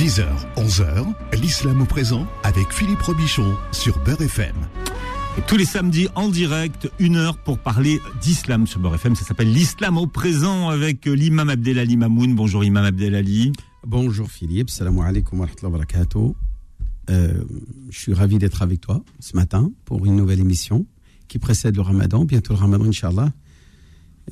[0.00, 0.24] 10h,
[0.56, 1.12] 11h,
[1.42, 4.54] l'islam au présent avec Philippe Robichon sur Beurre FM.
[5.46, 9.14] tous les samedis en direct, une heure pour parler d'islam sur Beurre FM.
[9.14, 12.34] Ça s'appelle l'islam au présent avec l'imam Abdelali Mamoun.
[12.34, 13.52] Bonjour imam Abdelali.
[13.86, 16.34] Bonjour Philippe, salam alaikum wa rahmatullahi wa barakatuh.
[17.10, 17.44] Euh,
[17.90, 20.86] je suis ravi d'être avec toi ce matin pour une nouvelle émission
[21.28, 23.30] qui précède le ramadan, bientôt le ramadan, Inch'Allah.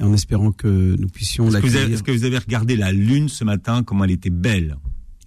[0.01, 1.95] En espérant que nous puissions Est-ce que, vous avez, l'accueillir.
[1.95, 4.79] est-ce que vous avez regardé la lune ce matin, comment elle était belle?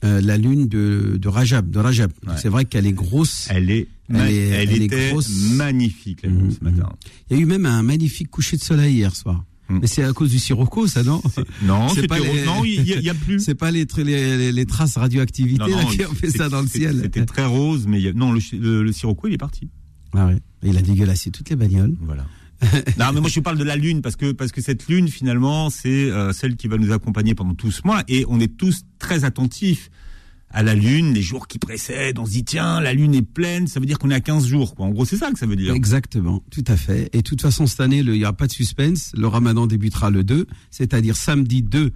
[0.03, 1.69] Euh, la lune de, de Rajab.
[1.69, 2.11] De Rajab.
[2.25, 2.33] Ouais.
[2.41, 3.47] C'est vrai qu'elle est grosse.
[3.51, 5.29] Elle est, Elle ma- est- elle elle est était grosse.
[5.53, 6.89] magnifique la lune Mhm, ce matin.
[7.29, 9.43] Il y a eu même un magnifique coucher de soleil hier soir.
[9.69, 9.79] Mhm.
[9.81, 11.21] Mais c'est à cause du sirocco, ça, non
[11.61, 13.39] Non, C'est pas les- non, il y, a- il y a plus.
[13.45, 13.85] C'est pas les,
[14.51, 16.99] les, traces radioactivité Non, là, non, qui ont fait ça dans le ciel.
[17.03, 19.37] C'était très rose, mais il y a- non, le, chi- le, le sirocco il est
[19.37, 19.69] parti.
[20.13, 20.37] Ah ouais.
[20.63, 21.95] Il a dégueulassé toutes les bagnoles.
[22.01, 22.25] Voilà.
[22.99, 25.69] non, mais moi je parle de la lune parce que parce que cette lune finalement
[25.69, 28.81] c'est euh, celle qui va nous accompagner pendant tout ce mois et on est tous
[28.99, 29.89] très attentifs
[30.53, 32.19] à la lune les jours qui précèdent.
[32.19, 34.45] On se dit tiens la lune est pleine, ça veut dire qu'on est à 15
[34.45, 34.75] jours.
[34.75, 34.85] Quoi.
[34.85, 35.73] En gros c'est ça que ça veut dire.
[35.73, 37.09] Exactement, tout à fait.
[37.13, 39.11] Et de toute façon, cette année, il n'y aura pas de suspense.
[39.17, 41.91] Le ramadan débutera le 2, c'est-à-dire samedi 2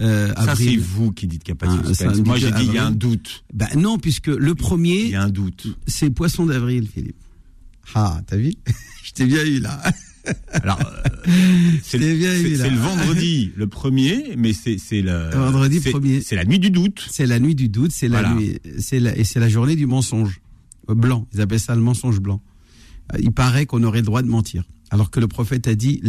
[0.00, 2.18] euh, Ça c'est vous qui dites qu'il n'y a pas de Ah, suspense.
[2.26, 3.44] Moi j'ai dit il y a un doute.
[3.54, 5.68] Ben non, puisque le Il premier, y a un doute.
[5.86, 7.16] c'est Poisson d'avril, Philippe.
[7.94, 8.52] Ah, t'as vu
[9.04, 9.80] Je t'ai bien eu là.
[10.52, 11.02] Alors euh,
[11.82, 16.20] c'est le, vendredi le premier, mais c'est le Vendredi premier.
[16.20, 17.04] C'est la nuit du doute.
[17.10, 18.34] C'est la nuit du doute, c'est la Voilà.
[18.36, 20.40] nuit, c'est et c'est la journée du mensonge
[20.88, 21.26] Euh, blanc.
[21.34, 22.40] Ils appellent ça le mensonge blanc.
[23.14, 26.00] Euh, Il paraît qu'on aurait le droit de mentir, alors que le prophète a dit.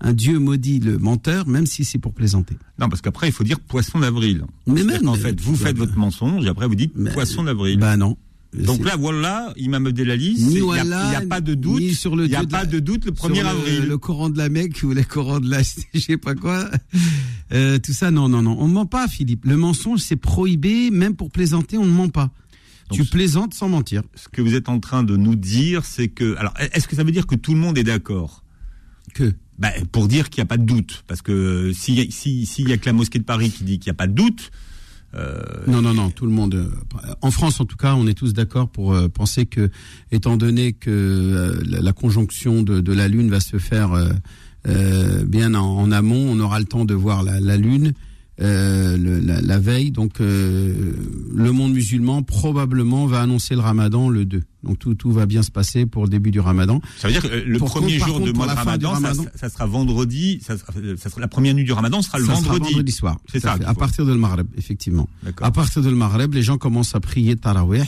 [0.00, 2.56] Un Dieu maudit le menteur, même si c'est pour plaisanter.
[2.78, 4.44] Non parce qu'après il faut dire poisson d'avril.
[4.66, 7.78] Mais même, qu'en fait vous faites votre mensonge et après vous dites poisson d'avril.
[7.78, 8.16] Bah non.
[8.54, 12.30] Donc là, voilà, Imam Abdelali, il n'y a, pas de doute, ni sur le il
[12.30, 13.84] n'y a de pas la- de doute le sur 1er le- avril.
[13.86, 15.62] Le Coran de la Mecque ou le Coran de la,
[15.94, 16.70] je sais pas quoi.
[17.52, 18.56] Euh, tout ça, non, non, non.
[18.58, 19.44] On ne ment pas, Philippe.
[19.44, 22.30] Le mensonge, c'est prohibé, même pour plaisanter, on ne ment pas.
[22.88, 24.02] Donc, tu plaisantes sans mentir.
[24.14, 26.34] Ce que vous êtes en train de nous dire, c'est que...
[26.36, 28.44] Alors, est-ce que ça veut dire que tout le monde est d'accord?
[29.12, 29.34] Que?
[29.58, 31.04] Bah, Pour dire qu'il n'y a pas de doute.
[31.06, 33.64] Parce que s'il y, a- si, s'il y a que la mosquée de Paris qui
[33.64, 34.50] dit qu'il n'y a pas de doute,
[35.14, 36.54] euh, Non, non, non, tout le monde.
[36.54, 39.70] euh, En France, en tout cas, on est tous d'accord pour euh, penser que,
[40.12, 43.90] étant donné que la, conjonction de, la Lune va se faire
[45.26, 47.92] bien en, amont, on aura le temps de voir la Lune
[48.40, 49.90] euh, le- la, la veille.
[49.90, 50.92] Donc, euh,
[51.34, 54.42] le monde musulman probablement va annoncer le Ramadan le 2.
[54.62, 56.80] Donc, tout, tout va bien se passer pour le début du Ramadan.
[56.98, 58.86] ça veut dire que euh, le Pour premier contre- jour de contre, mois de du
[58.86, 62.18] Ramadan, ça, ça sera vendredi, ça sera, ça sera- la première nuit du Ramadan sera
[62.18, 62.92] le Ça sera vendredi.
[62.92, 63.18] soir.
[63.30, 65.08] C'est ça À partir de le Maghreb, effectivement.
[65.40, 67.82] À partir de le Maghreb, les gens commencent à prier Tarawih.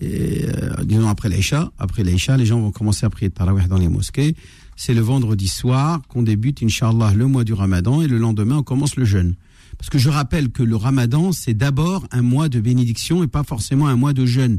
[0.00, 3.78] Et, euh, disons après l'Aïcha, après l'Aïcha, les gens vont commencer à prier Tarawih dans
[3.78, 4.36] les mosquées.
[4.76, 8.62] C'est le vendredi soir qu'on débute, Inch'Allah, le mois du Ramadan et le lendemain, on
[8.62, 9.34] commence le jeûne.
[9.78, 13.44] Parce que je rappelle que le Ramadan, c'est d'abord un mois de bénédiction et pas
[13.44, 14.58] forcément un mois de jeûne.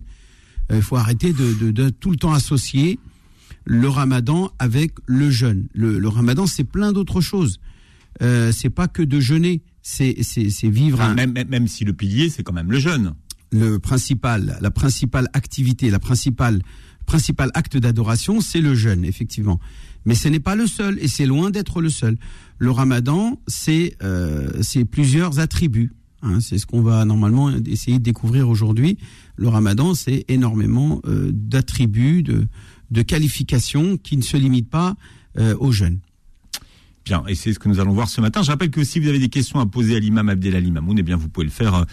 [0.71, 2.99] Euh, Il faut arrêter de, de- de tout le temps associer
[3.65, 5.67] le Ramadan avec le jeûne.
[5.73, 7.59] Le, le Ramadan, c'est plein d'autres choses.
[8.21, 10.15] Euh, c'est pas que de jeûner, c'est
[10.63, 13.13] vivre Enfin, un, même, même- même si le pilier, c'est quand même le jeûne.
[13.51, 16.61] le principal, la principale activité, la principale,
[17.05, 19.59] principal acte d'adoration, c'est le jeûne, effectivement.
[20.05, 22.17] Mais ce n'est pas le seul, et c'est loin d'être le seul.
[22.57, 24.49] Le Ramadan, c'est euh,
[24.89, 25.91] plusieurs attributs.
[26.21, 26.39] hein.
[26.39, 28.97] c'est ce qu'on va normalement essayer de découvrir aujourd'hui.
[29.35, 32.47] Le Ramadan, c'est énormément euh, d'attributs, de,
[32.91, 34.95] de qualifications qui ne se limitent pas
[35.37, 35.99] euh, au jeûne.
[37.05, 38.43] Bien, et c'est ce que nous allons voir ce matin.
[38.43, 41.03] Je rappelle que si vous avez des questions à poser à l'imam Abdelali Mamoun, eh
[41.03, 41.83] bien vous pouvez le faire euh,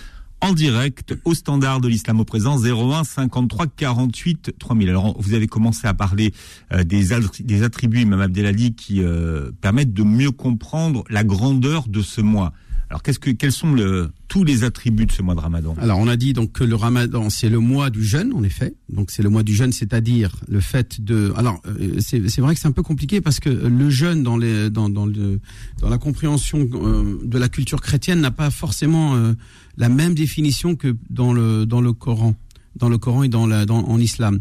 [0.40, 4.88] en direct au standard de l'islam au présent 01 53 48 3000.
[4.88, 6.32] Alors vous avez commencé à parler
[6.72, 7.08] euh, des,
[7.40, 12.52] des attributs imam Abdelali qui euh, permettent de mieux comprendre la grandeur de ce mois.
[12.90, 15.98] Alors qu'est-ce que quels sont le, tous les attributs de ce mois de Ramadan Alors,
[15.98, 18.74] on a dit donc que le Ramadan, c'est le mois du jeûne, en effet.
[18.88, 21.32] Donc, c'est le mois du jeûne, c'est-à-dire le fait de.
[21.36, 24.36] Alors, euh, c'est c'est vrai que c'est un peu compliqué parce que le jeûne dans
[24.36, 25.40] les dans dans le
[25.80, 29.32] dans la compréhension euh, de la culture chrétienne n'a pas forcément euh,
[29.76, 32.34] la même définition que dans le dans le Coran,
[32.74, 34.40] dans le Coran et dans la dans en islam.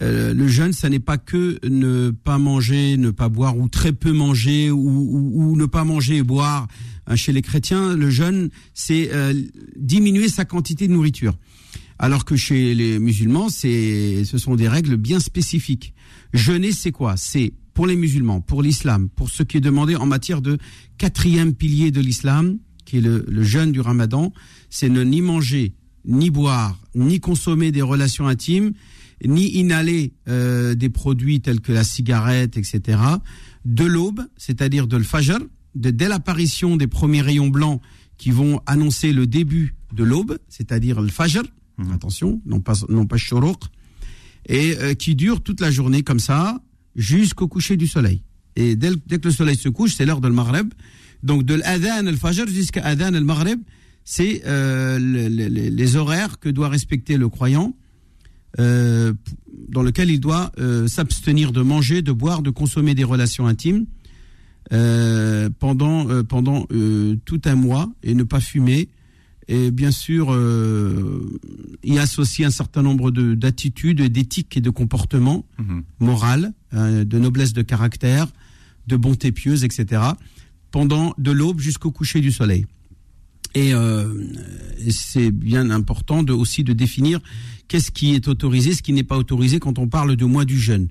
[0.00, 3.92] Euh, le jeûne, ça n'est pas que ne pas manger, ne pas boire ou très
[3.92, 6.66] peu manger ou, ou, ou ne pas manger et boire.
[7.06, 9.34] Hein, Chez les chrétiens, le jeûne, c'est euh,
[9.76, 11.36] diminuer sa quantité de nourriture.
[11.98, 15.94] Alors que chez les musulmans, c'est, ce sont des règles bien spécifiques.
[16.32, 17.16] Jeûner, c'est quoi?
[17.16, 20.58] C'est pour les musulmans, pour l'islam, pour ce qui est demandé en matière de
[20.98, 24.32] quatrième pilier de l'islam, qui est le, le jeûne du ramadan,
[24.68, 25.74] c'est ne ni manger,
[26.04, 28.72] ni boire, ni consommer des relations intimes,
[29.26, 32.98] ni inhaler euh, des produits tels que la cigarette, etc.
[33.64, 35.38] De l'aube, c'est-à-dire de le fajr,
[35.74, 37.80] de, dès l'apparition des premiers rayons blancs
[38.18, 41.42] qui vont annoncer le début de l'aube, c'est-à-dire le fajr,
[41.78, 41.92] Mhm.
[41.92, 43.58] attention, non pas, non pas shuruq,
[44.48, 46.60] et euh, qui dure toute la journée comme ça,
[46.96, 48.22] jusqu'au coucher du soleil.
[48.56, 50.72] Et dès, le- dès que le soleil se couche, c'est l'heure de Maghreb.
[51.22, 53.60] Donc de l'adhan al-fajr jusqu'à adhan al-maghreb,
[54.04, 57.74] c'est euh, le- le- le- les horaires que doit respecter le croyant,
[58.58, 59.12] euh,
[59.68, 63.86] dans lequel il doit euh, s'abstenir de manger, de boire, de consommer des relations intimes
[64.72, 66.66] euh, pendant pendant
[67.24, 68.88] tout un mois et ne pas fumer.
[69.48, 70.30] Et bien sûr,
[71.82, 75.82] y associer un certain nombre de- d'attitudes, d'éthiques et de comportements Mhm.
[75.98, 78.28] morales, euh, de noblesse de caractère,
[78.86, 80.00] de bonté pieuse, etc.
[80.70, 82.66] Pendant de l'aube jusqu'au coucher du soleil.
[83.54, 84.12] Et euh,
[84.90, 87.20] c'est bien important de, aussi de définir
[87.68, 90.58] qu'est-ce qui est autorisé, ce qui n'est pas autorisé quand on parle de mois du
[90.58, 90.88] jeûne.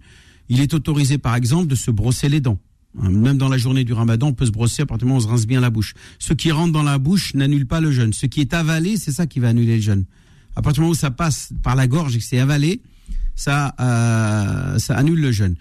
[0.50, 2.60] Il est autorisé, par exemple, de se brosser les dents.
[3.00, 5.20] Hein, Même dans la journée du ramadan, on peut se brosser à partir du moment
[5.20, 5.94] où on se rince bien la bouche.
[6.20, 8.14] Ce qui rentre dans la bouche n'annule pas le jeûne.
[8.14, 10.06] Ce qui est avalé, c'est ça qui va annuler le jeûne.
[10.56, 12.82] À partir du moment où ça passe par la gorge et que c'est avalé,
[13.36, 15.56] ça, euh, ça annule le jeûne.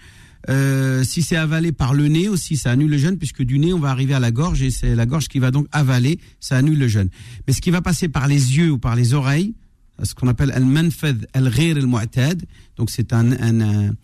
[0.49, 3.73] Euh, si c'est avalé par le nez aussi, ça annule le jeûne, puisque du nez,
[3.75, 6.57] on va arriver à la gorge et c'est la gorge qui va donc avaler, ça
[6.57, 7.11] annule le jeûne.
[7.47, 9.55] Mais ce qui va passer par les yeux ou par les oreilles,
[10.03, 12.43] ce qu'on appelle al-manfad al-ghir al-mu'tad,
[12.77, 13.95] donc c'est un, un, un,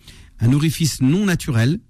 [0.41, 1.81] un orifice non naturel,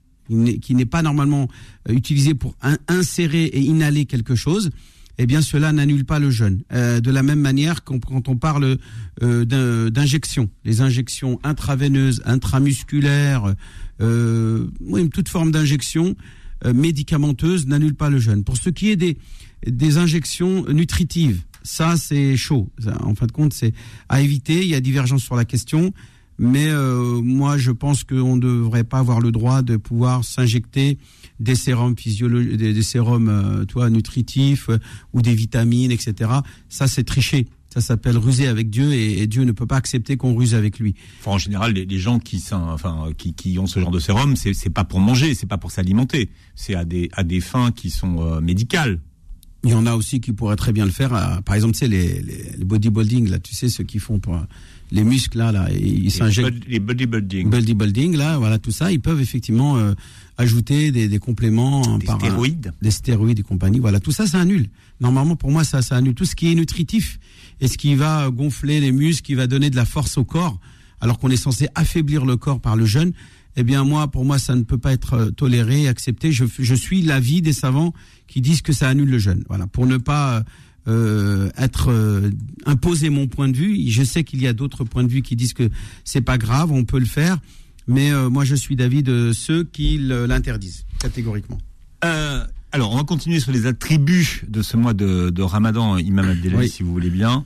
[0.61, 1.49] qui n'est pas normalement
[1.89, 4.71] euh, utilisé pour in- insérer et inhaler quelque chose,
[5.19, 6.63] eh bien cela n'annule pas le jeûne.
[6.73, 8.79] Euh, de la même manière quand on parle
[9.23, 13.55] euh, d'injections, les injections intraveineuses, intramusculaires,
[14.01, 14.67] euh,
[15.13, 16.17] toute forme d'injection
[16.65, 18.43] médicamenteuse n'annule pas le jeûne.
[18.43, 19.19] Pour ce qui est des,
[19.67, 22.71] des injections nutritives, ça c'est chaud.
[23.01, 23.75] En fin de compte, c'est
[24.09, 24.63] à éviter.
[24.63, 25.93] Il y a divergence sur la question.
[26.39, 30.99] Mais euh, moi, je pense qu'on ne devrait pas avoir le droit de pouvoir s'injecter
[31.41, 34.79] des sérums physiologiques, des, des sérums, euh, toi, nutritifs euh,
[35.13, 36.31] ou des vitamines, etc.
[36.69, 37.47] Ça, c'est tricher.
[37.73, 40.79] Ça s'appelle ruser avec Dieu et, et Dieu ne peut pas accepter qu'on ruse avec
[40.79, 40.95] lui.
[41.21, 43.99] Enfin, en général, les, les gens qui, sont- enfin, qui, qui ont ce genre de
[43.99, 47.41] sérum, c'est c'est pas pour manger, c'est pas pour s'alimenter, c'est à des, à des
[47.41, 49.01] fins qui sont euh, médicales.
[49.65, 51.11] Il y en a aussi qui pourraient très bien le faire.
[51.45, 54.39] par exemple, tu sais, les, les, les bodybuilding, là, tu sais, ceux qui font pour
[54.91, 56.67] les muscles, là, là, ils s'injectent.
[56.69, 59.95] les bodybuilding, Bodybuilding, là, voilà, tout ça, ils peuvent effectivement euh,
[60.39, 62.73] ajouter des, des compléments des par, euh, stéroïdes.
[62.83, 63.79] des stéroïdes et compagnie.
[63.79, 64.69] Voilà, tout ça, ça annule.
[65.01, 67.19] Normalement, pour moi, ça, ça annule tout ce qui est nutritif
[67.61, 70.59] et ce qui va gonfler les muscles, qui va donner de la force au corps,
[71.01, 73.13] alors qu'on est censé affaiblir le corps par le jeûne.
[73.59, 76.31] Eh bien, moi, pour moi, ça ne peut pas être euh, toléré, accepté.
[76.31, 77.95] Je, je suis l'avis des savants
[78.29, 79.45] qui disent que ça annule le jeûne.
[79.49, 80.45] Voilà, pour ne pas
[80.89, 82.31] euh, être euh,
[82.65, 83.89] imposer mon point de vue.
[83.89, 85.69] Je sais qu'il y a d'autres points de vue qui disent que
[86.05, 87.39] c'est pas grave, on peut le faire,
[87.87, 91.59] mais euh, moi, je suis d'avis de ceux qui l'interdisent catégoriquement.
[92.05, 96.29] Euh, alors, on va continuer sur les attributs de ce mois de, de Ramadan, Imam
[96.29, 96.69] Abdelali, Oui.
[96.69, 97.45] si vous voulez bien.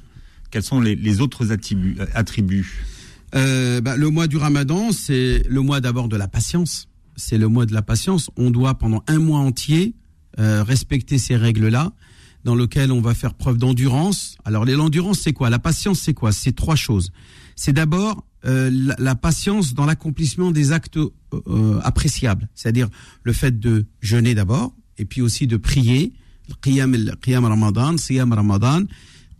[0.50, 2.84] Quels sont les, les autres attributs, attributs
[3.32, 6.88] bah, le mois du Ramadan, c'est le mois d'abord de la patience.
[7.14, 8.30] C'est le mois de la patience.
[8.36, 9.94] On doit pendant un mois entier
[10.36, 11.92] respecter ces règles-là,
[12.44, 14.36] dans lequel on va faire preuve d'endurance.
[14.44, 15.50] Alors, l'endurance, c'est quoi?
[15.50, 16.32] La patience, c'est quoi?
[16.32, 17.12] C'est trois choses.
[17.56, 21.10] C'est d'abord euh, la, patience dans l'accomplissement des actes euh,
[21.46, 22.88] euh, appréciables, c'est-à-dire
[23.22, 26.12] le fait de jeûner d'abord, et puis aussi de prier.
[26.62, 28.82] Qiyam, qiyam Ramadan, Siyam Ramadan,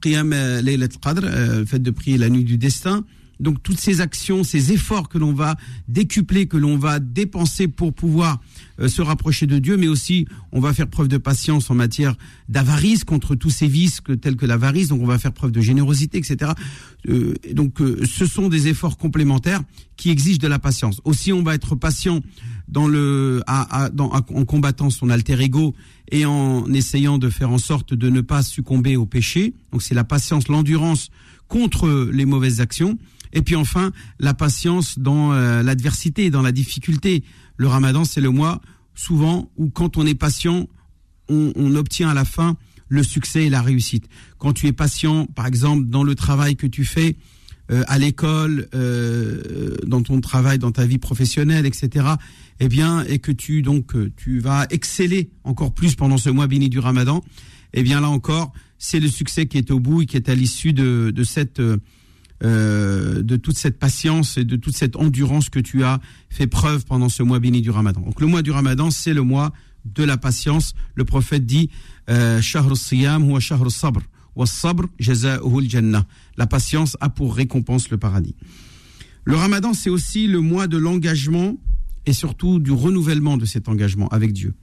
[0.00, 3.04] Qiyam euh, al-Qadr, euh, le fait de prier la nuit du destin.
[3.40, 5.56] Donc toutes ces actions, ces efforts que l'on va
[5.88, 8.40] décupler, que l'on va dépenser pour pouvoir
[8.80, 12.14] euh, se rapprocher de Dieu, mais aussi on va faire preuve de patience en matière
[12.48, 14.88] d'avarice contre tous ces vices tels que l'avarice.
[14.88, 16.52] Donc on va faire preuve de générosité, etc.
[17.08, 19.62] Euh, donc euh, ce sont des efforts complémentaires
[19.96, 21.00] qui exigent de la patience.
[21.04, 22.20] Aussi on va être patient
[22.68, 25.74] dans le, en combattant son alter ego
[26.10, 29.54] et en essayant de faire en sorte de ne pas succomber au péché.
[29.72, 31.10] Donc c'est la patience, l'endurance
[31.48, 32.96] contre les mauvaises actions.
[33.32, 37.24] Et puis enfin, la patience dans euh, l'adversité, dans la difficulté.
[37.56, 38.60] Le ramadan, c'est le mois
[38.94, 40.68] souvent où quand on est patient,
[41.28, 42.56] on, on obtient à la fin
[42.88, 44.06] le succès et la réussite.
[44.38, 47.16] Quand tu es patient, par exemple, dans le travail que tu fais,
[47.70, 52.06] euh, à l'école, euh, dans ton travail, dans ta vie professionnelle, etc.
[52.58, 56.48] Eh bien, et que tu donc euh, tu vas exceller encore plus pendant ce mois
[56.48, 57.22] béni du Ramadan.
[57.72, 60.34] Eh bien, là encore, c'est le succès qui est au bout et qui est à
[60.34, 61.76] l'issue de, de cette euh,
[62.42, 66.86] euh, de toute cette patience et de toute cette endurance que tu as fait preuve
[66.86, 68.00] pendant ce mois béni du Ramadan.
[68.00, 69.52] Donc le mois du Ramadan, c'est le mois
[69.84, 70.74] de la patience.
[70.94, 71.68] Le prophète dit
[72.08, 72.40] euh.
[76.36, 78.34] La patience a pour récompense le paradis.
[79.24, 81.56] Le Ramadan, c'est aussi le mois de l'engagement
[82.06, 84.54] et surtout du renouvellement de cet engagement avec Dieu.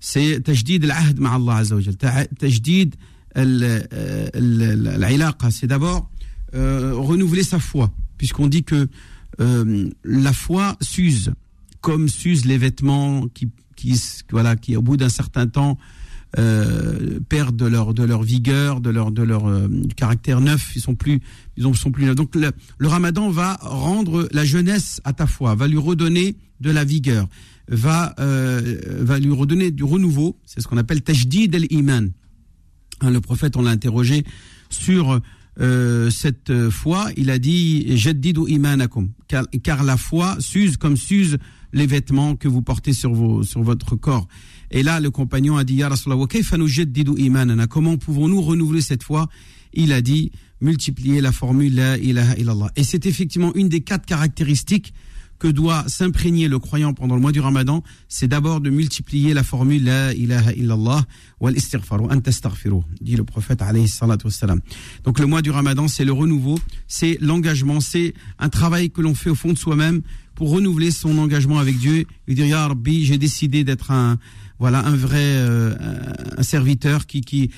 [0.00, 1.82] C'est tajdid al-ahd Allah azza wa
[5.06, 6.11] l'ilaqa, c'est d'abord
[6.54, 8.88] euh, renouveler sa foi, puisqu'on dit que
[9.40, 11.32] euh, la foi s'use,
[11.80, 15.78] comme s'usent les vêtements qui, qui, voilà, qui au bout d'un certain temps
[16.38, 20.72] euh, perdent de leur de leur vigueur, de leur de leur euh, caractère neuf.
[20.74, 21.20] Ils sont plus
[21.58, 22.14] ils sont plus neufs.
[22.14, 26.70] Donc le, le, Ramadan va rendre la jeunesse à ta foi, va lui redonner de
[26.70, 27.28] la vigueur,
[27.68, 30.38] va euh, va lui redonner du renouveau.
[30.46, 32.10] C'est ce qu'on appelle tajdid el iman.
[33.02, 34.24] Hein, le prophète, on l'a interrogé
[34.70, 35.20] sur
[35.60, 37.10] euh, cette foi.
[37.16, 41.38] Il a dit jaddidu imanakum, car, car la foi s'use comme s'use
[41.72, 44.28] les vêtements que vous portez sur vos sur votre corps.
[44.70, 46.26] Et là, le compagnon a dit, Ya Rasulallah,
[47.68, 49.28] comment pouvons-nous renouveler cette foi?
[49.74, 50.32] Il a dit,
[50.62, 52.70] multiplier la formule La ilaha illallah.
[52.76, 54.94] Et c'est effectivement une des quatre caractéristiques
[55.42, 59.42] que doit s'imprégner le croyant pendant le mois du Ramadan, c'est d'abord de multiplier la
[59.42, 61.04] formule La ilaha illallah
[61.40, 62.06] wal istighfaru
[63.00, 64.60] dit le prophète alayhi salatu wassalam.
[65.02, 69.16] Donc le mois du Ramadan, c'est le renouveau, c'est l'engagement, c'est un travail que l'on
[69.16, 70.02] fait au fond de soi-même
[70.36, 74.18] pour renouveler son engagement avec Dieu et dire Ya Rabbi, j'ai décidé d'être un
[74.60, 75.74] voilà un vrai euh,
[76.38, 77.50] un serviteur qui qui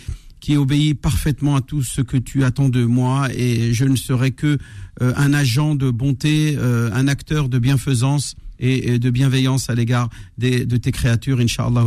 [0.45, 4.33] qui obéit parfaitement à tout ce que tu attends de moi et je ne serai
[4.33, 4.59] que
[5.01, 10.11] euh, un agent de bonté, euh, un acteur de bienfaisance et, de bienveillance à l'égard
[10.37, 11.83] de tes créatures, inshallah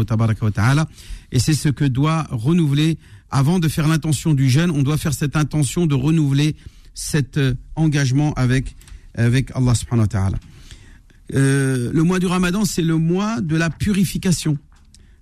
[0.55, 0.87] ta'ala.
[1.31, 2.97] Et c'est ce que doit renouveler,
[3.29, 6.55] avant de faire l'intention du jeûne, on doit faire cette intention de renouveler
[6.95, 7.39] cet
[7.75, 8.75] engagement avec,
[9.13, 10.37] avec Allah subhanahu wa ta'ala.
[11.29, 14.57] le mois du ramadan, c'est le mois de la purification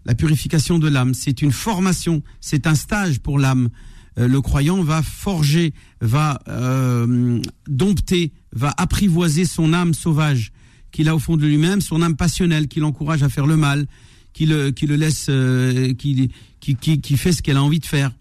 [0.06, 1.14] la purification de l'âme.
[1.14, 3.70] C'est une formation, c'est un stage pour l'âme.
[4.18, 10.52] Euh, le croyant va forger, va euh, dompter, va apprivoiser son âme sauvage
[10.92, 13.88] qu'il a au fond de lui-même, son âme passionnelle qui l'encourage à faire le mal,
[14.32, 16.32] qui le, qui le laisse, euh, qui,
[16.62, 18.12] qui, qui fait ce qu'elle a envie de faire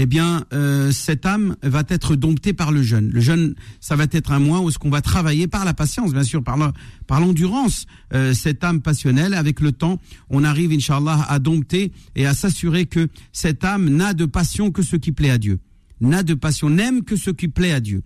[0.00, 3.10] eh bien, euh, cette âme va être domptée par le jeûne.
[3.12, 6.12] Le jeûne, ça va être un mois où ce qu'on va travailler par la patience,
[6.12, 9.34] bien sûr, par l'endurance, euh, cette âme passionnelle.
[9.34, 10.00] Avec le temps,
[10.30, 14.82] on arrive, inshallah, à dompter et à s'assurer que cette âme n'a de passion que
[14.82, 15.58] ce qui plaît à Dieu.
[16.00, 18.02] N'a de passion, n'aime que ce qui plaît à Dieu.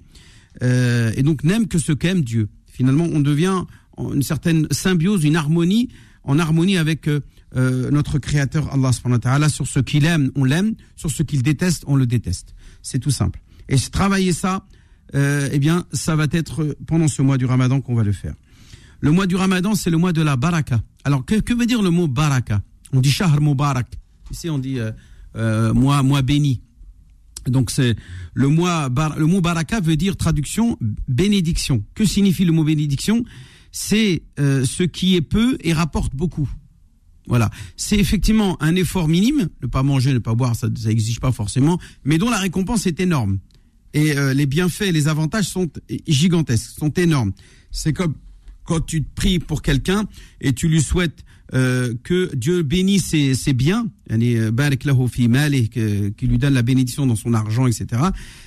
[0.63, 2.49] Euh, et donc n'aime que ce qu'aime Dieu.
[2.73, 3.65] Finalement, on devient
[3.99, 5.91] une certaine symbiose, une harmonie,
[6.25, 7.21] en harmonie avec euh,
[7.91, 11.85] notre Créateur Allah subhanahu wa sur ce qu'il aime, on l'aime, sur ce qu'il déteste,
[11.87, 12.55] on le déteste.
[12.83, 13.41] C'est tout simple.
[13.69, 14.67] Et travailler ça,
[15.15, 18.35] euh, eh bien, ça va être pendant ce mois du Ramadan qu'on va le faire.
[19.01, 20.81] Le mois du Ramadan, c'est le mois de la baraka.
[21.05, 22.63] Alors, que, veut dire le mot baraka?
[22.93, 23.89] On dit shahr mubarak.
[24.31, 24.93] Ici, on dit euh,
[25.37, 26.63] euh mois, mois béni.
[27.47, 27.97] Donc c'est
[28.35, 31.85] le le mot baraka veut dire traduction bénédiction.
[31.95, 33.25] Que signifie le mot bénédiction?
[33.73, 36.49] C'est euh, ce qui est peu et rapporte beaucoup.
[37.27, 39.49] Voilà, c'est effectivement un effort minime.
[39.63, 43.01] Ne pas manger, ne pas boire, ça n'exige pas forcément, mais dont la récompense est
[43.01, 43.39] énorme.
[43.95, 45.69] Et euh, les bienfaits, les avantages sont
[46.07, 47.33] gigantesques, sont énormes.
[47.71, 48.15] C'est comme
[48.65, 50.05] quand tu te pries pour quelqu'un
[50.41, 51.25] et tu lui souhaites
[51.55, 54.51] euh, que Dieu bénisse ses, ses biens, euh,
[56.17, 58.03] qui lui donne la bénédiction dans son argent, etc.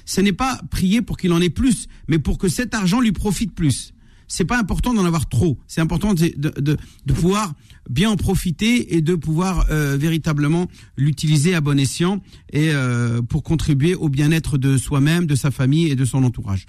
[0.05, 3.11] Ce n'est pas prier pour qu'il en ait plus, mais pour que cet argent lui
[3.11, 3.93] profite plus
[4.27, 5.57] c'est pas important d'en avoir trop.
[5.67, 6.77] C'est important de,
[7.13, 7.53] pouvoir
[7.89, 10.67] bien en profiter et de pouvoir euh, véritablement
[10.97, 15.87] l'utiliser à bon escient et euh, pour contribuer au bien-être de soi-même, de sa famille
[15.87, 16.65] et de son entourage.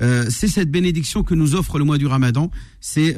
[0.00, 3.14] Euh, c'est cette bénédiction que nous offre le mois du Ramadan, c'est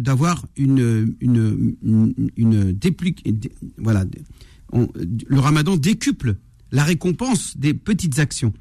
[0.00, 2.78] d'avoir une, une
[3.78, 4.04] voilà,
[4.72, 6.36] le Ramadan décuple
[6.72, 8.52] la récompense des petites actions.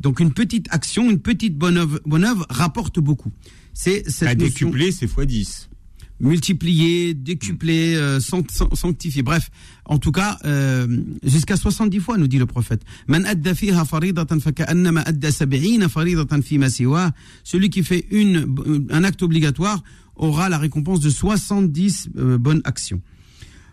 [0.00, 3.32] Donc une petite action, une petite bonne œuvre, bonne œuvre rapporte beaucoup.
[3.72, 5.68] C'est cette à décupler, c'est fois 10
[6.20, 9.22] multiplier, décupler, euh, sanctifier.
[9.22, 9.50] Bref,
[9.84, 10.86] en tout cas, euh,
[11.22, 12.82] jusqu'à 70 fois, nous dit le prophète.
[17.44, 19.82] Celui qui fait une, un acte obligatoire
[20.16, 23.02] aura la récompense de 70 euh, bonnes actions.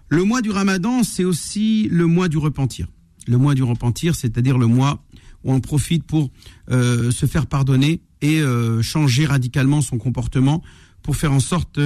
[0.09, 2.87] Le mois du ramadan, c'est aussi le mois du repentir.
[3.25, 5.01] Le mois du repentir, c'est-à-dire le mois
[5.43, 6.31] on profite pour
[6.71, 10.63] euh, se faire pardonner et euh, changer radicalement son comportement
[11.01, 11.79] pour faire en sorte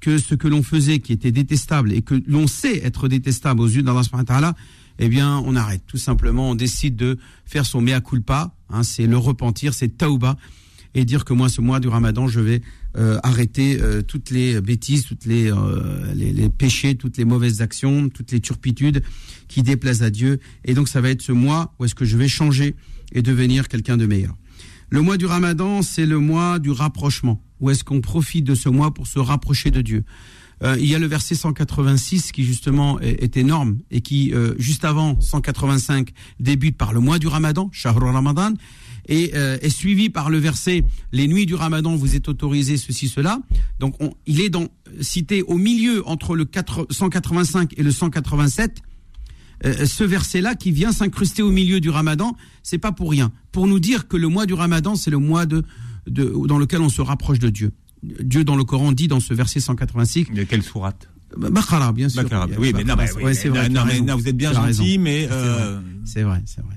[0.00, 3.66] que ce que l'on faisait qui était détestable et que l'on sait être détestable aux
[3.66, 4.52] yeux d'Allah subhanahu
[4.98, 5.82] eh bien, on arrête.
[5.86, 8.52] Tout simplement, on décide de faire son mea culpa.
[8.68, 10.36] Hein, c'est le repentir, c'est tauba.
[10.94, 12.62] Et dire que moi, ce mois du ramadan, je vais
[12.96, 15.52] euh, arrêter toutes les bêtises, toutes les,
[16.14, 19.02] les, péchés, toutes les mauvaises actions, toutes les turpitudes
[19.48, 20.40] qui déplaisent à Dieu.
[20.64, 22.74] Et donc, ça va être ce mois où est-ce que je vais changer
[23.12, 24.36] et devenir quelqu'un de meilleur.
[24.90, 27.42] Le mois du Ramadan, c'est le mois du rapprochement.
[27.60, 30.04] Où est-ce qu'on profite de ce mois pour se rapprocher de Dieu?
[30.62, 34.84] Euh, il y a le verset 186 qui justement est, énorme et qui, euh, juste
[34.84, 38.54] avant 185, débute par le mois du Ramadan, Shahr Ramadan,
[39.08, 43.08] et euh, est suivi par le verset les nuits du Ramadan vous êtes autorisé ceci
[43.08, 43.40] cela.
[43.80, 44.68] Donc on, il est dans,
[45.00, 48.82] cité au milieu entre le 4, 185 et le 187.
[49.64, 53.32] Euh, ce verset-là qui vient s'incruster au milieu du Ramadan, c'est pas pour rien.
[53.50, 55.64] Pour nous dire que le mois du Ramadan, c'est le mois de,
[56.06, 57.72] de dans lequel on se rapproche de Dieu.
[58.02, 60.26] Dieu dans le Coran dit dans ce verset 186.
[60.30, 61.08] Il y a quelle sourate?
[61.36, 62.24] Baqara, bien sûr.
[62.58, 63.68] Oui, mais non, mais, oui, Ouais, c'est vrai.
[63.68, 66.74] non, mais vous êtes bien gentil, mais euh, c'est vrai, c'est vrai.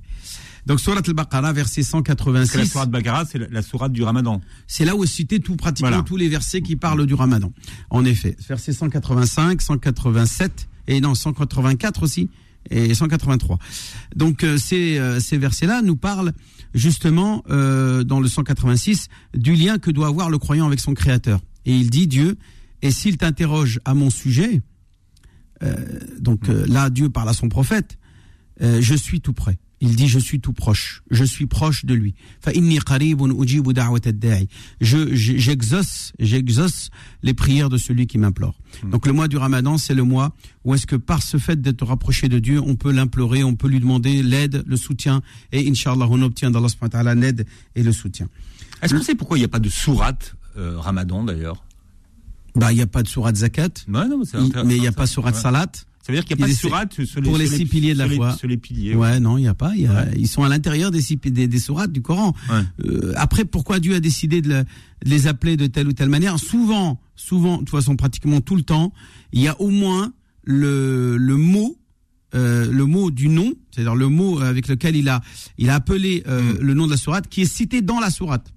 [0.65, 2.71] Donc, Surat al-Baqarah, verset parce que la 186.
[2.71, 4.41] sourate Baqara, c'est la, sourate du Ramadan.
[4.67, 6.03] C'est là où est cité tout, pratiquement Voilà.
[6.03, 7.51] tous les versets qui parlent du Ramadan.
[7.89, 12.29] En effet, versets 185, 187 et non 184 aussi
[12.69, 13.57] et 183.
[14.15, 16.33] Donc euh, ces, euh, ces versets-là nous parlent
[16.73, 21.41] justement euh, dans le 186 du lien que doit avoir le croyant avec son Créateur.
[21.65, 22.37] Et il dit Dieu,
[22.81, 24.61] et s'il t'interroge à mon sujet,
[26.19, 27.99] donc là Dieu parle à son prophète,
[28.59, 29.59] je suis tout près.
[29.83, 32.13] Il dit, je suis tout proche, je suis proche de lui.
[34.79, 36.91] Je, j'exauce, j'exauce
[37.23, 38.59] les prières de celui qui m'implore.
[38.83, 38.91] Hmm.
[38.91, 41.83] Donc le mois du Ramadan, c'est le mois où est-ce que par ce fait d'être
[41.83, 46.05] rapproché de Dieu, on peut l'implorer, on peut lui demander l'aide, le soutien, et inshallah
[46.09, 48.29] on obtient dans d'Allah l'aide et le soutien.
[48.81, 51.63] Est-ce qu'on sait pourquoi il n'y a pas de sourate euh, Ramadan d'ailleurs?
[52.55, 55.41] Bah, il n'y a pas de sourate zakat, mais il n'y a pas sourate ouais.
[55.41, 55.71] salat.
[56.11, 57.93] Ça veut dire qu'il n'y a pas de sourate sur les, pour les six piliers
[57.93, 58.35] de la foi.
[58.35, 58.95] Sur les piliers.
[58.95, 59.71] Ouais, non, il n'y a pas.
[59.75, 62.33] Ils sont à l'intérieur des, des, des sourates du Coran.
[62.83, 64.63] Euh, après, pourquoi Dieu a décidé de, le-
[65.05, 66.37] de les appeler de telle ou telle manière?
[66.39, 68.93] Souvent, souvent, de toute façon, pratiquement tout le temps,
[69.31, 70.13] il y a au moins
[70.43, 71.77] le, le mot,
[72.35, 75.21] euh, le mot du nom, c'est-à-dire le mot avec lequel il a,
[75.57, 78.53] il a appelé euh, le nom de la sourate, qui est cité dans la sourate.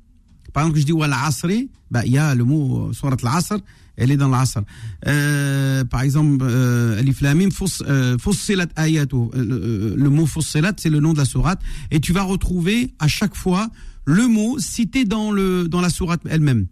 [0.52, 3.58] Par exemple, je dis wal asri, bah il y a le mot sourate al-asr,
[3.96, 4.60] elle est dans l'asr.
[5.06, 8.16] Euh, par exemple, euh, alif lam mim fus- euh.
[8.16, 11.60] Euh, Le, mot fussilat, c'est le nom de la sourate,
[11.90, 13.68] et tu vas retrouver à chaque fois
[14.04, 16.66] le mot cité dans le dans la sourate elle-même,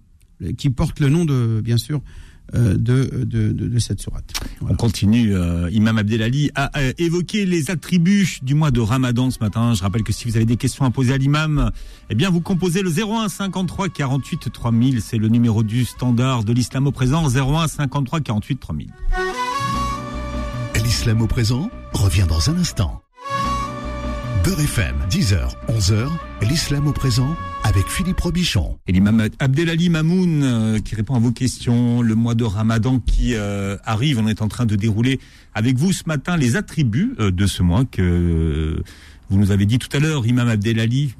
[0.58, 2.00] qui porte le nom de bien sûr
[2.54, 2.74] de,
[3.24, 4.32] de, de de cette sourate.
[4.68, 5.34] On continue.
[5.34, 9.74] euh, Imam Abdelali a euh, évoqué les attributs du mois de Ramadan ce matin.
[9.74, 11.70] Je rappelle que si vous avez des questions à poser à l'imam,
[12.10, 15.00] eh bien vous composez le 01 53 48 3000.
[15.00, 17.26] C'est le numéro du standard de l'islam au présent.
[17.28, 18.90] 01 53 48 3000.
[20.84, 23.02] L'islam au présent revient dans un instant.
[24.44, 26.08] Beurre FM, 10h, 11h,
[26.48, 28.76] l'islam au présent avec Philippe Robichon.
[28.88, 32.02] Et l'imam Abdelali Mamoun euh, qui répond à vos questions.
[32.02, 34.18] Le mois de Ramadan qui euh, arrive.
[34.18, 35.20] On est en train de dérouler
[35.54, 38.82] avec vous ce matin les attributs euh, de ce mois que
[39.30, 41.14] vous nous avez dit tout à l'heure, Imam Abdelali.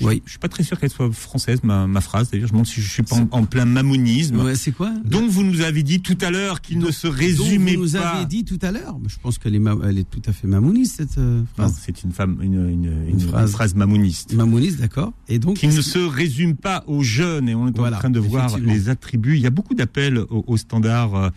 [0.00, 0.22] Je- Oui.
[0.24, 2.30] Je suis pas très sûr qu'elle soit française, ma, ma phrase.
[2.30, 4.40] D'ailleurs, je me demande si je suis pas en, en plein mamounisme.
[4.40, 7.74] Ouais, c'est quoi Donc vous nous avez dit tout à l'heure qu'il ne se résumait
[7.74, 8.08] dont vous nous pas.
[8.10, 8.96] avez dit tout à l'heure.
[9.06, 11.78] Je pense qu'elle est, elle est tout à fait mamouniste cette euh, phrase.
[11.80, 13.52] c'est une femme, une, une, une- une phrase.
[13.52, 13.74] phrase.
[13.74, 14.32] mamouniste.
[14.34, 15.12] Mamouniste, d'accord.
[15.28, 18.10] Et donc, Qui ne se résume pas aux jeunes et on est Voilà, en train
[18.10, 19.36] de voir les attributs.
[19.36, 21.14] Il y a beaucoup d'appels au, au standard.
[21.14, 21.30] Euh,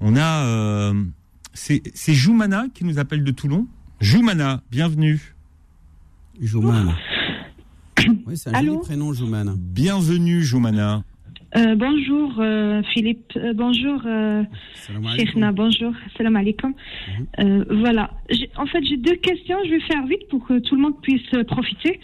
[0.00, 0.94] On a, euh,
[1.52, 3.66] c'est c'est Joumana qui nous appelle de Toulon.
[4.00, 5.34] Joumana, bienvenue.
[6.40, 6.96] Joumana.
[8.26, 9.52] Oui, c'est un Allô joli prénom, Joumana.
[9.56, 11.02] Bienvenue Joumana.
[11.56, 15.26] Euh, bonjour euh, Philippe, Euh, bonjour euh, Salam alaikum.
[15.26, 16.72] Cheikhna, bonjour, salam alaikum.
[17.40, 18.12] Euh, voilà,
[18.56, 21.28] en fait j'ai deux questions, je vais faire vite pour que tout le monde puisse
[21.48, 21.98] profiter.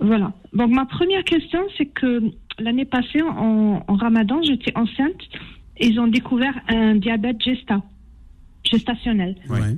[0.00, 2.22] Voilà, donc ma première question c'est que
[2.58, 5.20] l'année passée en, en ramadan j'étais enceinte,
[5.78, 7.82] ils ont découvert un diabète gesta,
[8.64, 9.36] gestationnel.
[9.50, 9.76] Ouais.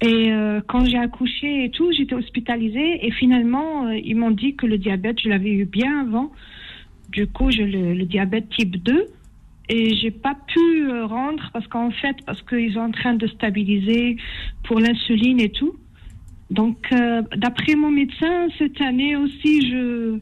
[0.00, 4.54] Et euh, quand j'ai accouché et tout, j'étais hospitalisée et finalement euh, ils m'ont dit
[4.54, 6.32] que le diabète je l'avais eu bien avant.
[7.10, 9.06] Du coup, j'ai le, le diabète type 2
[9.68, 10.58] et j'ai pas pu
[10.90, 14.16] euh, rendre parce qu'en fait, parce qu'ils sont en train de stabiliser
[14.64, 15.74] pour l'insuline et tout.
[16.50, 20.18] Donc, euh, d'après mon médecin, cette année aussi, je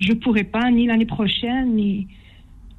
[0.00, 2.06] je pourrais pas ni l'année prochaine ni.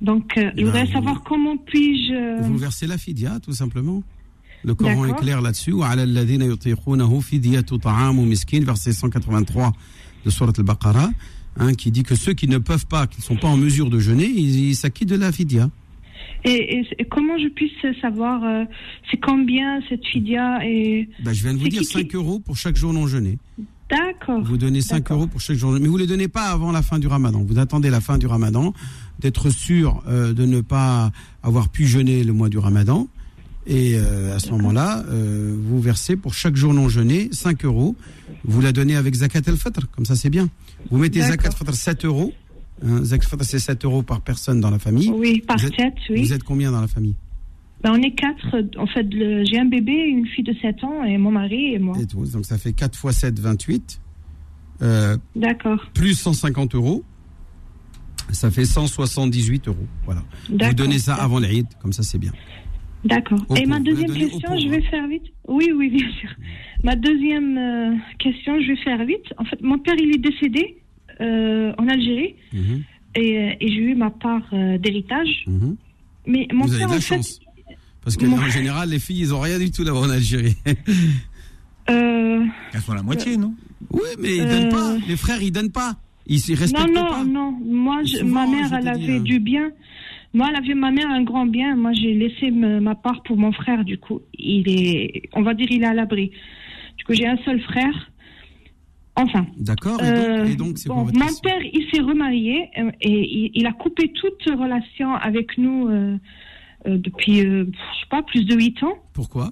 [0.01, 2.41] Donc, euh, je Ben, voudrais vous- savoir comment puis-je.
[2.41, 4.01] Vous versez la fidia, tout simplement.
[4.63, 5.73] Le Coran est clair là-dessus.
[8.63, 9.71] Verset 183
[10.25, 11.09] de Surat al-Baqarah,
[11.57, 13.89] hein, qui dit que ceux qui ne peuvent pas, qui ne sont pas en mesure
[13.89, 15.69] de jeûner, ils s'acquittent de la fidya.
[16.43, 17.71] Et, comment je puisse
[18.01, 18.65] savoir euh,
[19.09, 22.57] c'est combien cette fidia est ben, Je viens de vous dire qui, 5 euros pour
[22.57, 23.37] chaque jour non jeûné.
[23.89, 24.41] D'accord.
[24.41, 25.71] Vous donnez 5 euros pour chaque jour.
[25.73, 27.43] Mais vous ne les donnez pas avant la fin du ramadan.
[27.43, 28.73] Vous attendez la fin du ramadan,
[29.19, 31.11] d'être sûr euh, de ne pas
[31.43, 33.07] avoir pu jeûner le mois du ramadan.
[33.67, 37.95] Et euh, à ce moment-là, euh, vous versez pour chaque jour non jeûné 5 euros.
[38.43, 40.49] Vous la donnez avec Zakat el-Fitr, comme ça c'est bien.
[40.89, 41.21] Vous mettez.
[41.21, 42.33] Zakat el-Fitr 7 euros.
[42.83, 45.11] Hein, Zakat el-Fitr c'est 7 euros par personne dans la famille.
[45.11, 46.23] Oui, par Vous êtes- tête, oui.
[46.23, 47.13] Vous êtes combien dans la famille?
[47.83, 48.63] Ben, on est quatre.
[48.77, 51.97] En fait, j'ai un bébé, une fille de 7 ans et mon mari et moi.
[51.99, 52.25] Et tout.
[52.25, 53.99] Donc ça fait 4 fois 7, 28.
[54.81, 55.79] Euh, D'accord.
[55.93, 57.03] plus 150 euros.
[58.31, 59.77] Ça fait 178 euros.
[60.05, 60.23] Voilà.
[60.49, 62.31] Vous donnez ça avant l'Aïd, comme ça c'est bien.
[63.03, 63.39] D'accord.
[63.59, 64.89] Et ma deuxième question, je vais hein.
[64.91, 65.23] faire vite.
[65.47, 66.29] Oui, oui, bien sûr.
[66.83, 69.25] Ma deuxième euh, question, je vais faire vite.
[69.37, 70.77] En fait, mon père, il est décédé
[71.19, 72.83] euh, en Algérie Mhm,
[73.15, 75.43] et, euh, et j'ai eu ma part euh, d'héritage.
[75.47, 75.75] mhm.
[76.27, 77.39] Mais mon Vous avez père, de la en fait.
[78.03, 80.55] Parce que Mon- en général, les filles, ils ont rien du tout là-bas en Algérie.
[81.89, 83.53] euh, Elles sont la moitié, non?
[83.91, 84.95] Oui, mais ils Euh, donnent pas.
[85.07, 85.95] Les frères, ils donnent pas.
[86.27, 87.23] Ils ils non, respectent non, pas.
[87.23, 87.51] non.
[87.65, 89.21] Moi, je- Souvent, ma mère, je elle avait hein.
[89.21, 89.71] du bien.
[90.33, 91.75] Moi, elle avait ma mère un grand bien.
[91.75, 93.83] Moi, j'ai laissé me- ma part pour mon frère.
[93.83, 96.31] Du coup, il est, on va dire, il est à l'abri.
[96.97, 98.11] Du coup, j'ai un seul frère.
[99.17, 99.45] Enfin.
[99.57, 100.01] D'accord.
[100.01, 101.11] Et Euh, donc, c'est bon, mon
[101.43, 106.15] père, il s'est remarié euh, et il, il a coupé toute relation avec nous euh,
[106.87, 108.95] euh, depuis, euh, je sais pas, plus de huit ans.
[109.13, 109.51] Pourquoi?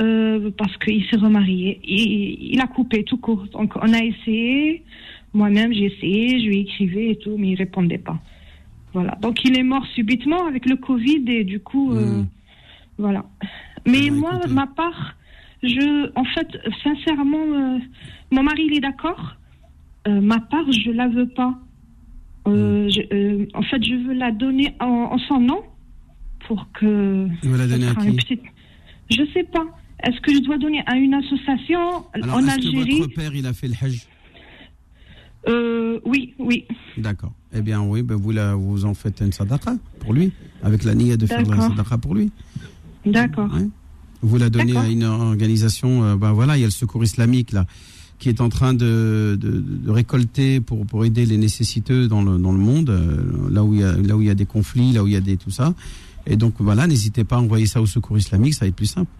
[0.00, 1.80] Euh, parce qu'il s'est remarié.
[1.84, 3.46] Il, il a coupé tout court.
[3.52, 4.82] Donc, on a essayé.
[5.32, 6.40] Moi-même, j'ai essayé.
[6.40, 8.20] Je lui écrivais et tout, mais il répondait pas.
[8.94, 9.16] Voilà.
[9.20, 12.26] Donc, il est mort subitement avec le Covid et du coup, euh, Hmm.
[12.96, 13.24] voilà.
[13.86, 14.54] Mais bah, moi, écoutez.
[14.54, 15.16] ma part,
[15.62, 16.48] je, en fait,
[16.82, 17.78] sincèrement, euh,
[18.30, 19.34] mon mari, il est d'accord.
[20.06, 21.58] Euh, ma part, je la veux pas.
[22.46, 22.88] Hmm.
[22.88, 25.62] Je- en fait, je veux la donner en, en son nom
[26.46, 27.26] pour que.
[27.42, 28.42] Il va la donner à qui petite-
[29.10, 29.64] Je sais pas.
[30.04, 33.34] Est-ce que je dois donner à une association Alors, en est-ce que Algérie votre père,
[33.34, 34.06] il a fait le Hajj?
[36.04, 36.64] Oui, oui.
[36.98, 37.32] D'accord.
[37.54, 40.94] Eh bien, oui, ben vous, la, vous en faites une sadaqa pour lui, avec la
[40.94, 42.30] niya de faire la sadaqa pour lui.
[43.06, 43.52] D'accord.
[43.54, 43.68] Ouais.
[44.22, 47.52] Vous la donnez à une organisation, euh, ben voilà, il y a le secours islamique
[47.52, 47.66] là,
[48.18, 52.38] qui est en train de, de, de récolter pour, pour aider les nécessiteux dans le,
[52.38, 54.46] dans le monde, euh, là, où il y a, là où il y a des
[54.46, 55.74] conflits, là où il y a des tout ça.
[56.26, 58.86] Et donc voilà, n'hésitez pas à envoyer ça au secours islamique, ça va être plus
[58.86, 59.10] simple.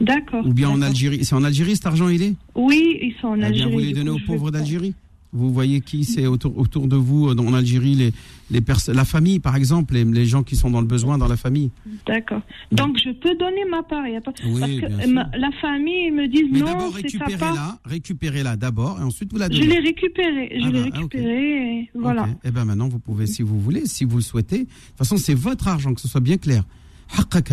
[0.00, 0.46] D'accord.
[0.46, 0.80] Ou bien en.
[0.80, 1.24] Algérie.
[1.24, 2.34] C'est en Algérie cet argent il est?
[2.54, 3.72] Oui, ils sont en Eh bien, Algérie.
[3.72, 4.94] vous les donnez aux pauvres d'Algérie
[5.32, 8.12] Vous voyez qui c'est autour, autour de vous euh, en Algérie, les,
[8.50, 8.60] les
[8.92, 11.70] la famille par exemple, les, les gens qui sont dans le besoin dans la famille.
[12.06, 12.42] D'accord.
[12.72, 14.06] Donc, je peux donner ma part.
[14.08, 14.32] y a pas...
[14.44, 18.98] Oui, Parce bien que ma- la famille, me disent Mais non, d'abord récupérez-la, récupérez-la d'abord
[19.00, 19.66] et ensuite vous la Je donnez.
[19.68, 20.50] l'ai récupéré.
[20.60, 21.12] Je Ah l'ai bah, ah, ok.
[21.12, 21.78] récupéré.
[21.80, 22.22] et Voilà.
[22.24, 22.28] Ok.
[22.44, 24.58] Et ben maintenant vous pouvez, si vous voulez, si vous le souhaitez.
[24.58, 26.64] De toute façon, c'est votre argent, que ce soit bien clair.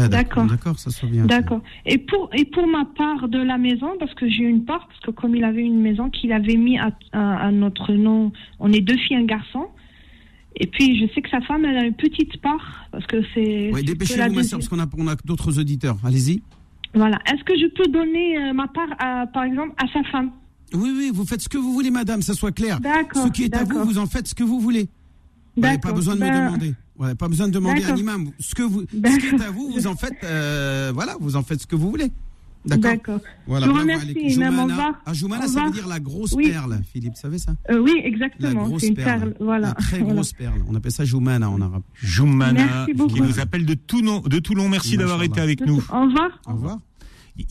[0.10, 0.46] D'accord.
[0.48, 1.26] D'accord, ça soit bien.
[1.26, 1.62] D'accord.
[1.86, 5.00] Et pour, et pour ma part de la maison, parce que j'ai une part, parce
[5.02, 8.72] que comme il avait une maison qu'il avait mis à, à- à notre nom, on
[8.72, 9.68] est deux filles, un garçon.
[10.60, 13.72] Et puis, je sais que sa femme, elle a une petite part, parce que c'est.
[13.74, 15.98] Oui, dépêchez-vous, ma soeur, parce qu'on a, on a d'autres auditeurs.
[16.04, 16.42] Allez-y.
[16.96, 17.20] Voilà.
[17.32, 20.32] Est-ce que je peux donner euh, ma part, à, par exemple, à sa femme?
[20.74, 22.80] Oui, oui, vous faites ce que vous voulez, madame, ça soit clair.
[22.80, 23.26] D'accord.
[23.28, 24.88] Ce qui est à vous, vous en faites ce que vous voulez.
[25.56, 26.76] Vous n'avez pas besoin de me Ben,
[27.18, 28.30] pas besoin de demander à l'imam.
[28.40, 31.44] Ce que vous, ce qui est à vous, vous en faites, euh, voilà, vous en
[31.44, 32.12] faites ce que vous voulez.
[32.66, 32.82] D'accord.
[32.92, 33.20] D'accord.
[33.46, 33.66] Voilà.
[33.66, 34.12] Je vous remercie.
[34.12, 34.94] Imam, au revoir.
[35.06, 36.50] Ah, Joumana, Au ça veut dire la grosse Oui.
[36.50, 37.54] perle, Philippe, vous savez ça?
[37.70, 38.64] Euh, oui, La exactement.
[38.68, 39.20] grosse C'est une perle.
[39.20, 39.36] perle.
[39.40, 39.68] Voilà.
[39.68, 40.14] La très Voilà.
[40.16, 40.62] grosse perle.
[40.68, 41.84] On appelle ça Joumana en arabe.
[41.96, 44.20] Joumana, qui nous appelle de Toulon.
[44.22, 44.68] De Toulon.
[44.68, 45.78] Merci d'avoir été avec nous.
[45.78, 46.42] Au revoir.
[46.46, 46.78] Au revoir.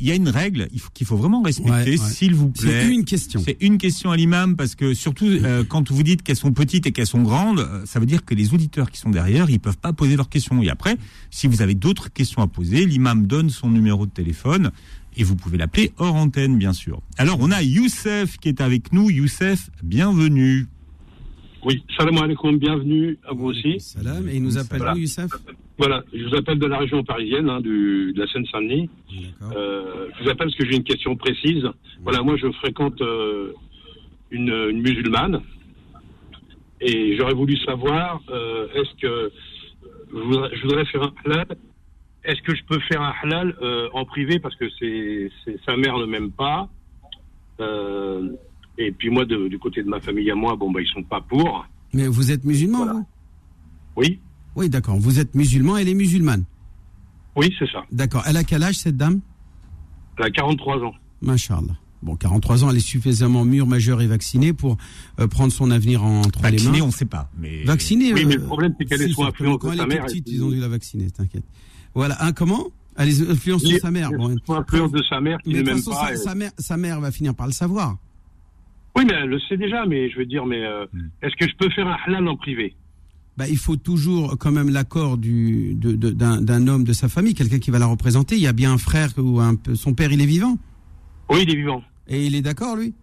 [0.01, 1.97] Il y a une règle qu'il faut vraiment respecter, Ouais, ouais.
[1.97, 2.83] s'il vous plaît.
[2.83, 3.41] C'est une question.
[3.45, 6.87] C'est une question à l'imam parce que surtout euh, quand vous dites qu'elles sont petites
[6.87, 9.61] et qu'elles sont grandes, euh, ça veut dire que les auditeurs qui sont derrière, ils
[9.61, 10.61] peuvent pas poser leurs questions.
[10.63, 10.97] Et après,
[11.31, 14.73] si vous avez d'autres questions à poser, l'imam donne son numéro de téléphone
[15.17, 17.01] et vous pouvez l'appeler hors antenne, bien sûr.
[17.17, 19.09] Alors on a Youssef qui est avec nous.
[19.11, 20.67] Youssef, bienvenue.
[21.65, 23.81] Oui, salam alaikum, bienvenue à vous aussi.
[23.81, 24.29] Salam.
[24.29, 24.95] Et il nous appelle Voilà.
[24.95, 25.31] où, Youssef?
[25.79, 28.89] Voilà, je vous appelle de la région parisienne, hein, du, de la Seine-Saint-Denis.
[29.55, 31.65] Euh, je vous appelle parce que j'ai une question précise.
[32.03, 33.53] Voilà, moi je fréquente euh,
[34.31, 35.43] une, une musulmane
[36.81, 39.31] et j'aurais voulu savoir euh, est-ce que
[40.13, 41.47] je voudrais, je voudrais faire un halal.
[42.25, 43.55] Est-ce que je peux faire un halal
[43.93, 44.39] en privé?
[44.39, 45.31] Parce que c'est
[45.67, 46.69] sa mère ne m'aime pas
[48.79, 51.03] et puis moi de- du côté de ma famille à moi bon bah ils sont
[51.03, 51.67] pas pour.
[51.95, 52.93] Mais vous êtes musulman, Voilà.
[52.95, 53.07] vous?
[53.97, 54.21] Oui,
[54.57, 54.97] Oui, d'accord.
[54.99, 56.45] Vous êtes musulman, elle est musulmane.
[57.37, 57.85] oui c'est ça.
[57.93, 58.23] D'accord.
[58.27, 59.21] Elle a quel âge, cette dame?
[60.19, 60.95] Elle a 43 ans.
[61.23, 61.77] Masha'Allah.
[62.03, 64.77] Bon, 43 ans, elle est suffisamment mûre, majeure et vaccinée pour
[65.19, 66.85] euh, prendre son avenir entre Vacciné, les mains.
[66.85, 67.31] on ne sait pas.
[67.39, 69.79] Mais Vaccinée Oui, euh, mais le problème, c'est qu'elle est si, sous influence de elle
[69.79, 71.45] sa mère, et petite, ils ont dû la vacciner, t'inquiète.
[71.95, 72.23] Voilà.
[72.25, 72.67] Un, comment?
[72.97, 74.11] Elle est influence de sa mère.
[74.13, 76.07] Bon, Sous influence de sa mère qui mais ne façon, pas.
[76.07, 77.97] sa, et- sa mère, sa mère va finir par le savoir.
[78.95, 81.09] Oui, mais elle le sait déjà, mais je veux dire, mais euh, Hmm.
[81.23, 82.75] est-ce que je peux faire un halal en privé?
[83.37, 87.35] Bah, il faut toujours quand même l'accord du de- de- d'un homme de sa famille,
[87.35, 88.37] quelqu'un qui va la représenter.
[88.37, 90.57] Il y a bien un frère ou un, son père, il est vivant
[91.29, 91.83] Oui, il est vivant.
[92.09, 92.95] et il est d'accord lui?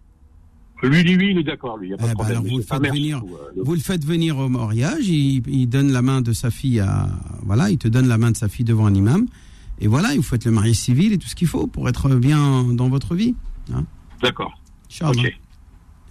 [0.82, 1.86] Lui, lui, il est d'accord, lui.
[1.88, 2.38] Il y a pas Eh de problème.
[2.38, 3.18] alors, vous le faites venir.
[3.22, 6.80] euh, Vous le faites venir au mariage, il, il donne la main de sa fille
[6.80, 7.08] à.
[7.42, 9.26] Voilà, il te donne la main de sa fille devant un imam.
[9.80, 12.64] Et voilà, vous faites le mariage civil et tout ce qu'il faut pour être bien
[12.74, 13.34] dans votre vie.
[14.20, 14.52] D'accord.
[14.90, 15.12] Inch'Allah.
[15.22, 15.32] Ok.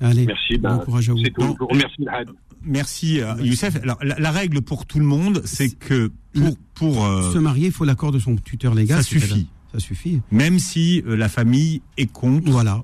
[0.02, 0.58] Allez, Merci.
[0.58, 1.20] bon Ben, courage à vous.
[1.24, 1.42] c'est tout.
[1.42, 2.30] Je vous remercie, Had.
[2.66, 3.76] Merci euh, Youssef.
[3.84, 7.68] Alors la, la règle pour tout le monde, c'est que pour pour euh, Se marier,
[7.68, 8.98] il faut l'accord de son tuteur légal.
[8.98, 9.48] ça suffit.
[9.72, 10.22] Ça suffit.
[10.32, 12.50] Même si euh, la famille est contre.
[12.52, 12.84] Voilà.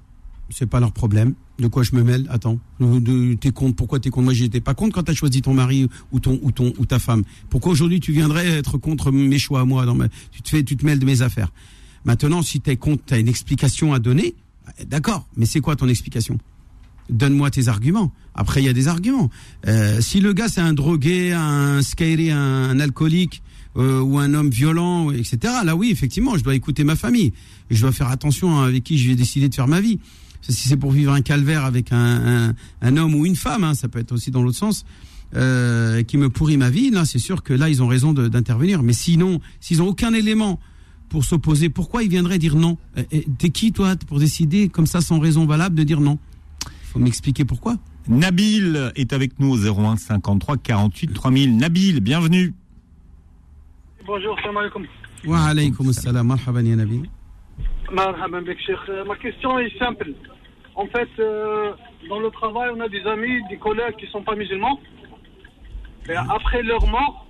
[0.49, 1.35] C'est pas leur problème.
[1.59, 2.25] De quoi je me mêle?
[2.31, 2.57] Attends.
[3.39, 4.23] T'es contre Pourquoi t'es contre?
[4.25, 6.97] Moi, j'étais pas contre quand t'as choisi ton mari ou ton ou ton ou ta
[6.97, 7.23] femme.
[7.49, 10.07] Pourquoi aujourd'hui tu viendrais être contre mes choix à moi dans ma...
[10.31, 11.51] Tu te fais, tu te mêles de mes affaires?
[12.05, 14.35] Maintenant, si t'es contre, t'as une explication à donner.
[14.87, 15.27] D'accord.
[15.35, 16.37] Mais c'est quoi ton explication?
[17.09, 18.11] Donne-moi tes arguments.
[18.35, 19.29] Après, il y a des arguments.
[19.67, 23.41] Euh, si le gars c'est un drogué, un skyri, un, alcoolique
[23.77, 25.37] euh, ou un homme violent, etc.
[25.65, 27.33] Là, oui, effectivement, je dois écouter ma famille
[27.69, 29.99] et je dois faire attention avec qui je vais décider de faire ma vie.
[30.41, 33.73] Si c'est pour vivre un calvaire avec un, un, un homme ou une femme, hein,
[33.73, 34.85] ça peut être aussi dans l'autre sens,
[35.35, 38.81] euh, qui me pourrit ma vie, là, c'est sûr que là, ils ont raison d'intervenir.
[38.81, 40.59] Mais sinon, s'ils ont aucun élément
[41.09, 42.77] pour s'opposer, pourquoi ils viendraient dire non?
[42.97, 46.17] Euh, euh, T'es qui, toi, pour décider, comme ça, sans raison valable, de dire non?
[46.89, 47.75] Faut m'expliquer pourquoi.
[48.07, 51.57] Nabil est avec nous au 01 53 48 3000.
[51.57, 52.53] Nabil, bienvenue.
[54.05, 54.85] Bonjour, salam alaikum.
[55.25, 57.03] Wa alaykoum assalam, marhaban ya Nabil.
[57.91, 58.57] Marhaban bek.
[58.89, 60.13] Euh, Ma question est simple.
[60.75, 61.71] En fait, euh,
[62.09, 64.79] dans le travail, on a des amis, des collègues qui sont pas musulmans.
[66.09, 67.27] Et après leur mort,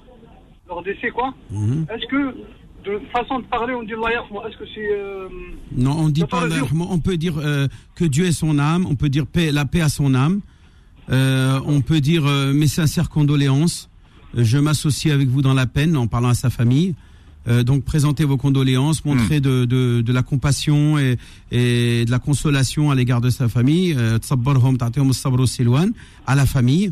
[0.68, 1.86] leur décès, quoi, Mhm.
[1.94, 2.36] est-ce que,
[2.86, 4.90] de façon de parler, on dit Est-ce que c'est.
[4.92, 5.28] Euh,
[5.76, 6.48] non, on dit pas
[6.90, 8.86] On peut dire euh, que Dieu est son âme.
[8.90, 10.42] On peut dire la paix à son âme.
[11.12, 13.90] Euh, on peut dire mes sincères condoléances.
[14.36, 16.94] Je m'associe avec vous dans la peine en parlant à sa famille.
[17.66, 19.66] donc présentez vos condoléances, montrer mmh.
[19.66, 21.18] de, la compassion et,
[21.52, 23.98] et de la consolation à l'égard de sa famille,
[26.28, 26.92] à la famille,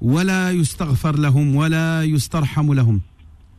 [0.00, 3.00] ولا يستغفر لهم ولا يسترحم لهم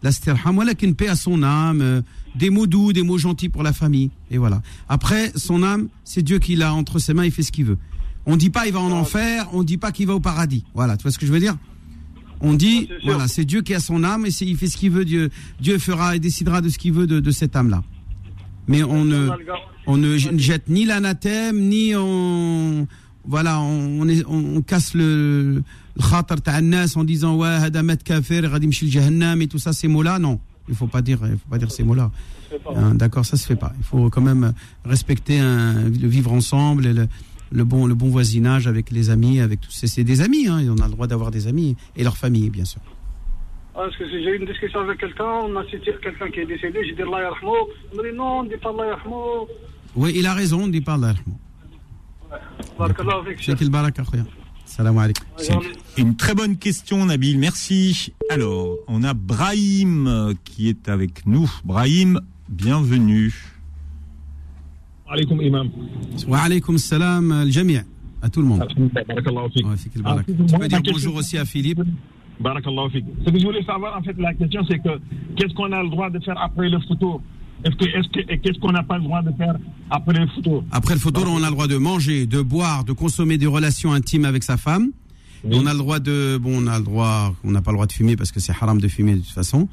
[0.04, 2.02] L'astirham, ولكن paix à son âme, euh,
[2.36, 4.12] des mots doux, des mots gentils pour la famille.
[4.30, 4.62] Et voilà.
[4.88, 7.78] Après, son âme, c'est Dieu qui l'a entre ses mains, il fait ce qu'il veut.
[8.28, 10.64] On dit pas il va en enfer, on dit pas qu'il va au paradis.
[10.76, 11.58] Voilà, tu vois ce que je veux dire
[12.42, 13.12] On dit, c'est sûr.
[13.14, 15.32] voilà, c'est Dieu qui a son âme et c'est- il fait ce qu'il veut, Dieu,
[15.60, 17.82] Dieu fera et décidera de ce qu'il veut de, de cette âme-là.
[18.68, 19.54] Mais on ne, on a le gars-
[19.88, 22.86] on ne j- jette ni l'anathème, ni on,
[23.31, 25.63] voilà, on, on, est- on- on casse le,
[25.97, 29.49] le khatar ta'an nas en disant ouais, hada mat kafir, ghadi yamshi al jahannam et
[29.49, 30.39] tout ça, ces mots-là, non.
[30.69, 32.11] Il faut pas dire, il faut pas dire ces mots-là.
[32.77, 33.73] Hein, D'accord, ça se fait pas.
[33.79, 34.53] Il faut quand même
[34.85, 37.07] respecter un, le vivre ensemble et le,
[37.53, 39.85] le bon, le bon voisinage avec les amis, avec tous.
[39.87, 42.51] C'est des amis, hein, et on a le droit d'avoir des amis et leur famille,
[42.51, 42.81] bien sûr.
[43.75, 46.41] Ah, Parce que si j'ai eu une discussion avec quelqu'un, on a cité quelqu'un qui
[46.41, 47.55] est décédé, j'ai dit Allah yarhamou.
[47.93, 49.47] On m'a dit non, on dit pas Allah yarhamou.
[49.97, 51.15] Oui, il a raison, on dit pas Allah.
[51.15, 51.50] Barakallahu
[55.98, 57.38] une très bonne question, Nabil.
[57.40, 58.14] Merci.
[58.30, 61.50] Alors, on a Brahim euh, qui est avec nous.
[61.64, 63.34] Brahim, bienvenue.
[65.08, 65.72] عليكم امام
[66.28, 67.78] Wa alaykum salam al jami'
[68.24, 68.60] à tout le monde.
[69.08, 70.32] بارك الله فيك Ouais, fik el Ah, baraka.
[70.32, 71.82] moi, Tu peux ma dire question- bonjour aussi à Philippe.
[72.40, 74.94] بارك الله فيك ce que je voulais savoir en fait la question c'est que
[75.36, 77.22] qu'est-ce qu'on a le droit de faire après le photo
[77.65, 79.57] Est-ce que est-ce que qu'est-ce qu'on n'a pas le droit de faire
[79.91, 80.65] après le photo?
[80.73, 83.93] Après le photo, on a le droit de manger, de boire, de consommer des relations
[83.93, 84.91] intimes avec sa femme.
[85.45, 85.57] Oui.
[85.59, 87.87] On a le droit de, bon, on a le droit, on n'a pas le droit
[87.87, 89.69] de fumer parce que c'est haram de fumer de toute façon.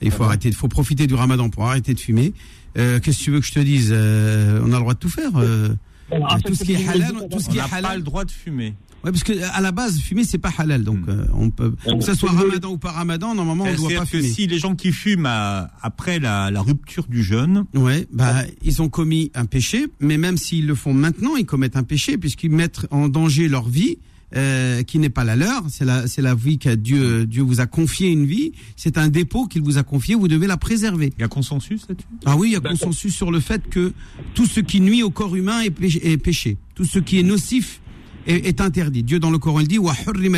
[0.00, 2.32] Il faut arrêter, il faut profiter du ramadan pour arrêter de fumer.
[2.76, 3.90] Euh, Qu'est-ce que tu veux que je te dise?
[3.92, 5.30] Euh, On a le droit de tout faire.
[5.36, 5.70] euh.
[6.10, 7.96] Voilà, fait, tout ce qui est halal, tout ce On qui est n'a pas halal.
[7.98, 8.74] le droit de fumer.
[9.04, 11.10] Ouais, parce que à la base, fumer c'est pas halal, donc Hmm.
[11.10, 14.00] euh, on peut, que ce soit ramadan ou pas ramadan, normalement on ne doit pas
[14.00, 14.28] que fumer.
[14.28, 18.82] si les gens qui fument à- après la, la rupture du jeûne, Ouais, bah ils
[18.82, 22.50] ont commis un péché, mais même s'ils le font maintenant, ils commettent un péché puisqu'ils
[22.50, 23.98] mettent en danger leur vie.
[24.36, 27.60] Euh, qui n'est pas la leur, c'est la c'est la vie que Dieu Dieu vous
[27.60, 31.12] a confié une vie, c'est un dépôt qu'il vous a confié, vous devez la préserver.
[31.16, 32.06] il y a consensus là-dessus?
[32.26, 33.92] Ah oui, il y a consensus sur le fait que
[34.34, 36.56] tout ce qui nuit au corps humain est péché, est péché.
[36.74, 37.80] tout ce qui est nocif
[38.26, 39.02] est, est interdit.
[39.02, 39.78] Dieu dans le Coran il dit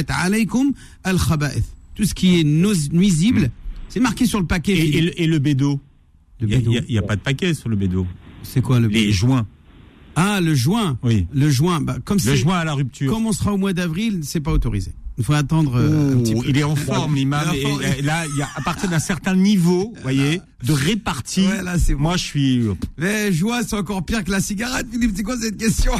[0.08, 0.72] alaykum
[1.04, 1.16] al.
[1.96, 3.50] Tout ce qui est nuisible,
[3.88, 4.76] c'est marqué sur le paquet.
[4.78, 5.80] et, le- et le bédo?
[6.40, 6.70] Il bédo.
[6.70, 8.06] n'y a, y a pas de paquet sur le bédo.
[8.42, 9.46] C'est quoi le Les joints.
[10.22, 10.98] Ah, le juin.
[11.02, 11.26] Oui.
[11.32, 11.80] Le juin.
[11.80, 13.10] Bah, comme Le c'est- juin à la rupture.
[13.12, 14.92] Comme on sera au mois d'avril, c'est pas autorisé.
[15.18, 16.40] Il faut attendre euh, un petit peu.
[16.48, 17.46] il est en forme, l'imam.
[17.54, 21.46] Et, là, il y a, à partir d'un certain niveau, vous voyez, de répartie.
[21.46, 22.02] Ouais, là, c'est bon.
[22.02, 22.62] Moi, je suis.
[22.96, 24.86] Les joie, c'est encore pire que la cigarette.
[24.90, 25.92] Philippe, c'est quoi cette question?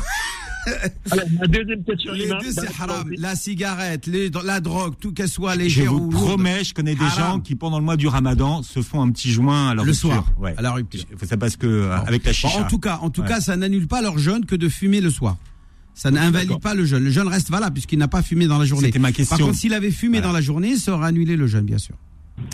[1.11, 3.11] Alors, ma deuxième question, Les Imam, deux, c'est dans- haram.
[3.17, 6.25] La cigarette, les- la drogue, tout qu'elle soit Je légère vous ou lourde.
[6.27, 7.33] promets, je connais des Haram.
[7.35, 9.91] gens qui, pendant le mois du ramadan, se font un petit joint à leur Le
[9.93, 10.11] rupture.
[10.11, 10.55] soir, Ouais.
[10.57, 11.05] à la rupture.
[11.23, 12.61] Ça passe que euh, avec la Bon, chicha.
[12.61, 13.29] en tout cas, en tout Ouais.
[13.29, 15.37] cas, ça n'annule pas leur jeûne que de fumer le soir.
[15.95, 17.05] Ça n'invalide pas le jeûne.
[17.05, 18.87] Le jeûne reste valable puisqu'il n'a pas fumé dans la journée.
[18.87, 19.37] C'était ma question.
[19.37, 20.29] Par contre, s'il avait fumé Voilà.
[20.29, 21.95] dans la journée, ça aurait annulé le jeûne, bien sûr.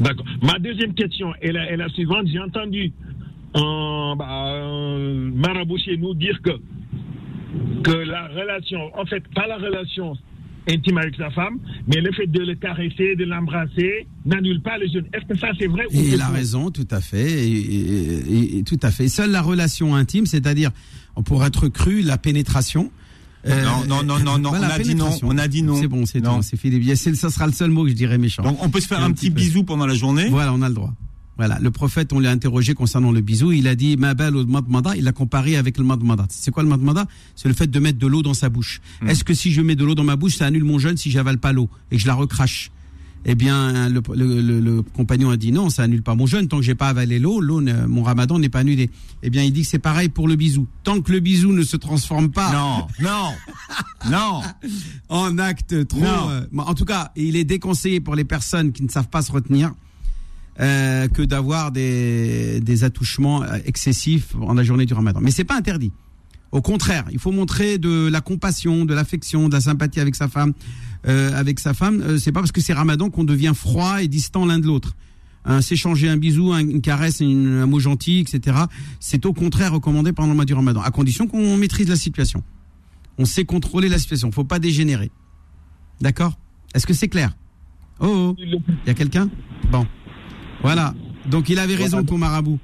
[0.01, 0.27] D'accord.
[0.43, 2.27] Ma deuxième question est la, est la suivante.
[2.27, 2.93] J'ai entendu
[3.55, 6.51] un, bah, un marabout chez nous dire que,
[7.83, 10.17] que la relation, en fait, pas la relation
[10.69, 14.89] intime avec sa femme, mais le fait de le caresser, de l'embrasser, n'annule pas le
[14.89, 15.07] jeûne.
[15.15, 17.23] Est-ce que ça c'est vrai ou il a raison, tout à fait.
[17.47, 19.07] Et, et- et- et tout à fait.
[19.09, 20.71] Seule la relation intime, c'est-à-dire,
[21.25, 22.91] pourrait être cru, la pénétration.
[23.47, 25.77] euh, Non, non, non, non, on a dit non, on a dit non.
[25.77, 26.97] C'est bon, c'est tout, c'est Philippe.
[26.97, 28.43] Ça sera le seul mot que je dirais méchant.
[28.43, 29.37] Donc, on peut se faire Un un, petit petit peu.
[29.41, 30.27] bisou pendant la journée.
[30.31, 30.93] Voilà, on a le droit.
[31.37, 33.53] Voilà, le prophète, on l'a interrogé concernant le bisou.
[33.53, 34.97] Il a dit ma belle au madmada.
[34.97, 36.27] Il l'a comparé avec le madmada.
[36.31, 37.07] C'est quoi le madmada?
[37.35, 38.81] C'est le fait de mettre de l'eau dans sa bouche.
[39.03, 39.09] Hmm.
[39.09, 41.11] Est-ce que si je mets de l'eau dans ma bouche, ça annule mon jeûne si
[41.11, 42.71] j'avale pas l'eau et que je la recrache?
[43.29, 46.47] Eh bien, le, le- le- le compagnon a dit non, ça annule pas mon jeûne
[46.47, 47.41] tant que j'ai pas avalé l'eau.
[47.41, 48.89] L'eau, mon ramadan n'est pas annulé.
[49.25, 50.69] Eh bien, il dit que c'est pareil pour le bisou.
[50.85, 53.33] Tant que le bisou ne se transforme pas Non, non,
[54.11, 54.43] non.
[55.09, 56.01] en acte trop.
[56.01, 56.31] Non.
[56.31, 59.33] euh, en tout cas, il est déconseillé pour les personnes qui ne savent pas se
[59.33, 59.73] retenir
[60.61, 65.21] euh, que d'avoir des, des attouchements excessifs en la journée du Ramadan.
[65.23, 65.93] Mais c'est pas interdit.
[66.53, 70.29] Au contraire, il faut montrer de la compassion, de l'affection, de la sympathie avec sa
[70.29, 70.53] femme.
[71.09, 74.09] Euh, avec sa femme, euh, c'est pas parce que c'est Ramadan qu'on devient froid et
[74.09, 74.97] distant l'un de l'autre.
[75.45, 78.57] Hein, S'échanger un bisou, un- une caresse, une- un mot gentil, etc.
[78.99, 82.43] C'est au contraire recommandé pendant le mois du Ramadan, à condition qu'on maîtrise la situation.
[83.19, 84.33] On sait contrôler la situation.
[84.33, 85.11] Faut pas dégénérer.
[86.01, 86.39] D'accord?
[86.75, 87.37] Est-ce que c'est clair?
[88.01, 88.37] Oh, oh.
[88.39, 89.29] il y a quelqu'un?
[89.71, 89.87] Bon.
[90.63, 90.95] Voilà.
[91.27, 92.59] Donc il avait raison, ton marabout.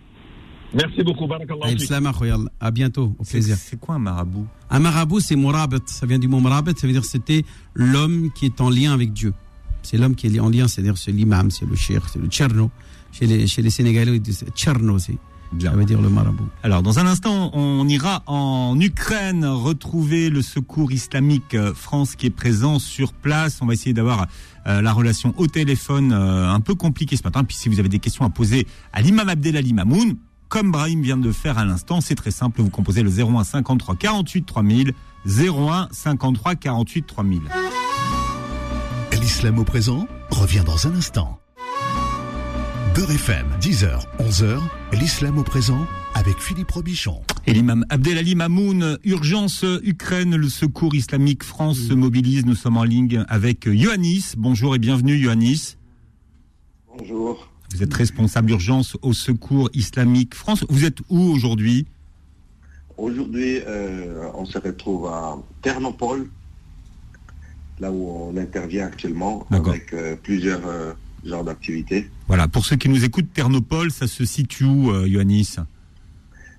[0.74, 1.66] Merci beaucoup, Barakallah.
[2.60, 3.56] À bientôt, au C'est plaisir.
[3.58, 4.46] c'est quoi un marabout?
[4.70, 5.78] Un marabout, c'est murabat.
[5.86, 9.12] Ça vient du mot murabat, ça veut dire c'était l'homme qui est en lien avec
[9.12, 9.34] Dieu.
[9.82, 12.70] C'est l'homme qui est en lien, c'est-à-dire c'est l'imam, c'est le cheikh, c'est le tcherno.
[13.10, 15.18] Chez les, chez les Sénégalais, ils disent tcherno aussi.
[15.52, 15.70] Bien.
[15.70, 16.48] Ça veut dire le marabout.
[16.62, 22.26] Alors, dans un instant, on ira en Ukraine retrouver le secours islamique euh, France qui
[22.26, 23.58] est présent sur place.
[23.60, 24.26] On va essayer d'avoir
[24.66, 27.44] euh, la relation au téléphone euh, un peu compliquée ce matin.
[27.44, 30.16] Puis si vous avez des questions à poser à l'imam Abdelali Mamoun,
[30.48, 32.62] comme Brahim vient de le faire à l'instant, c'est très simple.
[32.62, 34.92] Vous composez le 01 53 48 3000,
[35.26, 37.42] 01 53 48 3000.
[39.20, 41.41] L'islam au présent revient dans un instant.
[42.94, 44.60] Beurre FM, 10h, 11h,
[44.92, 47.22] l'islam au présent avec Philippe Robichon.
[47.46, 52.44] Et l'imam Abdelali Mamoun, urgence Ukraine, le secours islamique France se mobilise.
[52.44, 54.34] Nous sommes en ligne avec Yohannis.
[54.36, 55.78] Bonjour et bienvenue Yohannis.
[56.98, 57.48] Bonjour.
[57.70, 60.66] Vous êtes responsable d'urgence au secours islamique France.
[60.68, 61.86] Vous êtes où aujourd'hui?
[62.98, 66.28] Aujourd'hui, euh, on se retrouve à Ternopol,
[67.80, 70.92] là où on intervient actuellement avec euh, plusieurs euh,
[72.26, 75.56] Voilà, pour ceux qui nous écoutent, Ternopol, ça se situe où, euh, Yohannis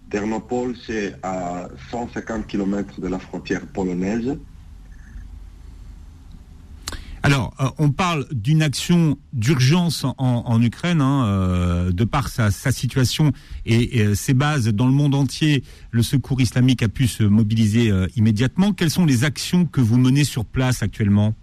[0.10, 4.38] Ternopol, c'est à 150 km de la frontière polonaise.
[7.26, 12.52] Alors, euh, on parle d'une action d'urgence en, en Ukraine, hein, euh, de par sa,
[12.52, 13.32] sa situation
[13.65, 15.63] et, et, euh, ses bases dans le monde entier.
[15.91, 18.73] Le secours islamique a pu se mobiliser euh, immédiatement.
[18.73, 21.34] Quelles sont les actions que vous menez sur place actuellement?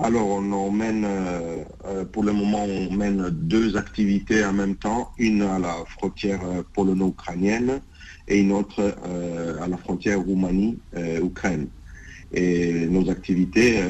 [0.00, 4.76] Alors, on en mène, euh, euh, pour le moment, on mène deux activités en même
[4.76, 7.80] temps, une à la frontière euh, polono-ukrainienne
[8.28, 8.94] et une autre
[9.60, 11.68] à la frontière Roumanie-Ukraine.
[12.30, 13.82] et nos activités,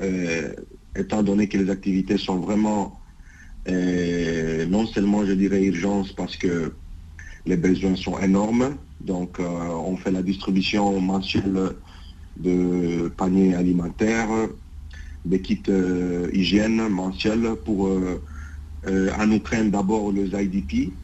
[0.96, 3.02] étant donné que les activités sont vraiment
[3.66, 6.78] non seulement, je dirais, urgence parce que
[7.44, 11.72] les besoins sont énormes, donc on fait la distribution mensuelle
[12.38, 14.30] de paniers alimentaires,
[15.24, 18.24] des kits euh, hygiène mensuels pour euh,
[18.86, 20.94] euh, en Ukraine d'abord les IDP,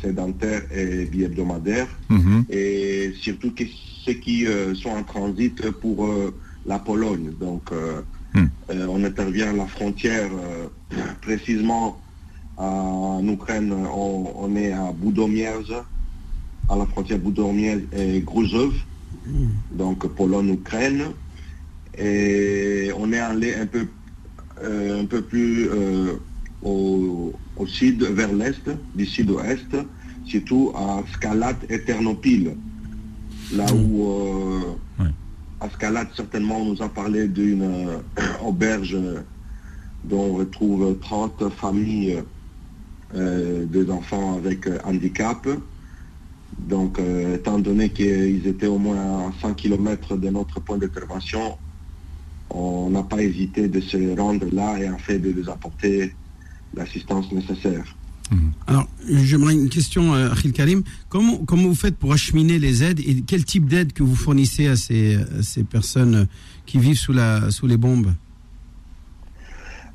[0.00, 2.44] sédentaires et bi-hebdomadaires, Mhm.
[2.50, 3.64] et surtout que
[4.04, 7.32] ceux qui euh, sont en transit pour euh, la Pologne.
[7.32, 8.02] Donc euh,
[8.34, 8.46] Hmm.
[8.70, 10.68] euh, on intervient à la frontière euh,
[11.20, 12.02] précisément
[12.56, 15.70] en Ukraine, on, on est à Budomierz,
[16.68, 18.74] à la frontière Budomierz et Gruzov,
[19.70, 21.12] donc Pologne-Ukraine.
[21.98, 23.86] Et on est allé un peu,
[24.62, 26.14] euh, un peu plus euh,
[26.62, 29.76] au, au sud, vers l'est, du sud-ouest,
[30.26, 32.54] surtout à Skalat et Ternopil.
[33.54, 34.60] là où euh,
[35.60, 37.98] Ascalade certainement nous a parlé d'une euh,
[38.44, 38.96] auberge
[40.04, 42.22] dont on retrouve 30 familles
[43.14, 45.46] des enfants avec handicap.
[46.58, 51.56] Donc, euh, étant donné qu'ils étaient au moins à 100 km de notre point d'intervention,
[52.54, 56.14] on n'a pas hésité de se rendre là et en fait de les apporter
[56.74, 57.84] l'assistance nécessaire.
[58.66, 60.82] Alors, j'aimerais une question, euh, Achille Karim.
[61.10, 64.68] Comment, comment vous faites pour acheminer les aides et quel type d'aide que vous fournissez
[64.68, 66.26] à ces, à ces personnes
[66.64, 68.14] qui vivent sous, la, sous les bombes?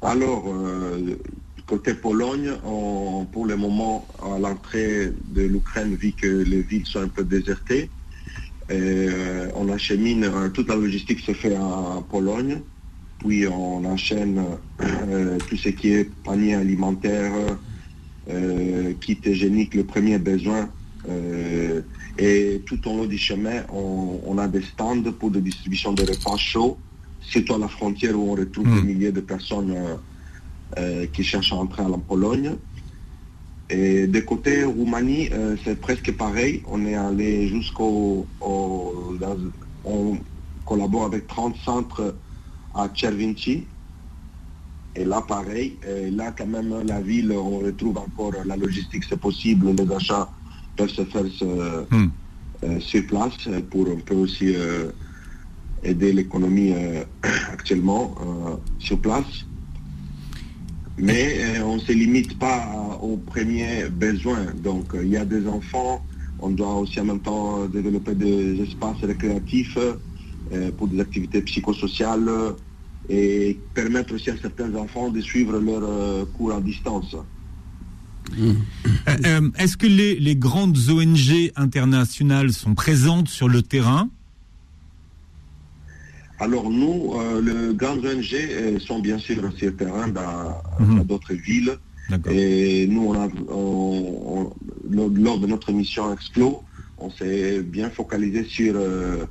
[0.04, 1.16] Alors, euh,
[1.66, 7.02] côté Pologne, on- pour le moment, à l'entrée de l'Ukraine, vu que les villes sont
[7.02, 7.90] un peu désertées,
[8.70, 12.62] euh, on achemine, euh, toute la logistique se fait en Pologne,
[13.20, 14.44] puis on enchaîne
[14.82, 17.32] euh, tout ce qui est panier alimentaire,
[19.00, 20.70] kit hygiénique, le premier besoin.
[22.20, 26.02] et tout au long du chemin, on, on a des stands pour de distribution de
[26.02, 26.78] repas chauds,
[27.22, 29.74] surtout à la frontière où on retrouve des milliers de personnes
[31.14, 32.58] qui cherchent à entrer en Pologne.
[33.70, 36.64] Et de côté Roumanie, euh, c'est presque pareil.
[36.68, 38.26] On est allé jusqu'au...
[38.42, 40.18] on
[40.66, 42.16] collabore avec 30 centres
[42.74, 43.66] à Cervinci.
[44.96, 45.78] Et là, pareil.
[45.88, 49.72] Et là, quand même, la ville, on retrouve encore la logistique, c'est possible.
[49.76, 50.30] Les achats
[50.76, 51.84] peuvent se faire euh,
[52.64, 54.90] euh, sur place euh, pour un peu aussi euh,
[55.84, 56.74] aider l'économie
[57.52, 58.16] actuellement
[58.80, 59.46] sur place.
[60.98, 64.48] Mais euh, on ne se limite pas aux premiers besoins.
[64.64, 66.04] Donc, euh, il y a des enfants,
[66.40, 69.78] on doit aussi en même temps euh, développer des espaces récréatifs
[70.78, 72.30] pour des activités psychosociales
[73.10, 77.16] et permettre aussi à certains enfants de suivre leur euh, cours à distance.
[79.58, 84.10] Est-ce que les grandes ONG internationales sont présentes sur le terrain?
[86.40, 90.62] Alors nous, euh, les grandes ONG euh, sont bien sûr sur le terrain dans,
[90.98, 91.78] dans d'autres villes.
[92.32, 94.54] Et nous, on a, on- on-
[94.90, 96.62] lors- de notre mission Explo,
[97.00, 99.26] on s'est bien focalisé sur euh,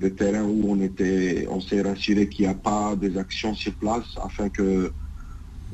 [0.00, 3.72] le terrain où on était, on s'est rassuré qu'il n'y a pas des actions sur
[3.74, 4.92] place afin que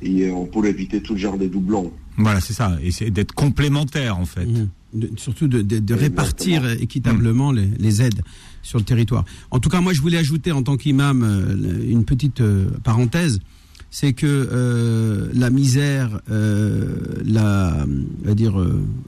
[0.03, 1.91] et on pourrait éviter tout genre de doublons.
[2.19, 2.77] Voilà, c'est ça.
[2.83, 4.47] Et c'est d'être complémentaire, en fait.
[4.95, 8.23] De- surtout de, de- de répartir équitablement les, les aides
[8.63, 9.25] sur le territoire.
[9.51, 13.41] En tout cas, moi, je voulais ajouter en tant qu'imam euh, une petite euh, parenthèse,
[13.91, 17.85] c'est que euh, la misère, euh, la,
[18.25, 18.57] va dire,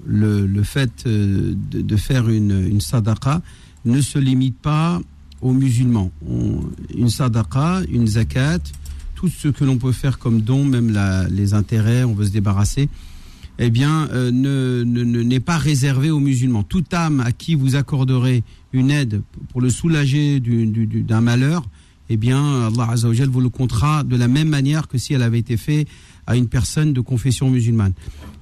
[0.06, 3.40] le, le fait de, de faire une, une sadaqa
[3.84, 5.00] ne se limite pas
[5.40, 6.10] aux musulmans.
[6.28, 6.60] On-
[6.96, 8.58] une sadaqa, une zakat,
[9.14, 12.30] tout ce que l'on peut faire comme don, même la- les intérêts, on veut se
[12.32, 12.88] débarrasser,
[13.58, 16.62] eh bien, euh, ne, ne- ne- n'est pas réservé aux musulmans.
[16.62, 18.42] Toute âme à qui vous accorderez
[18.72, 21.64] une aide pour le soulager du- du- du- d'un malheur,
[22.10, 25.40] eh bien, Allah Azzawajal vous le comptera de la même manière que si elle avait
[25.40, 25.88] été faite
[26.26, 27.92] à une personne de confession musulmane.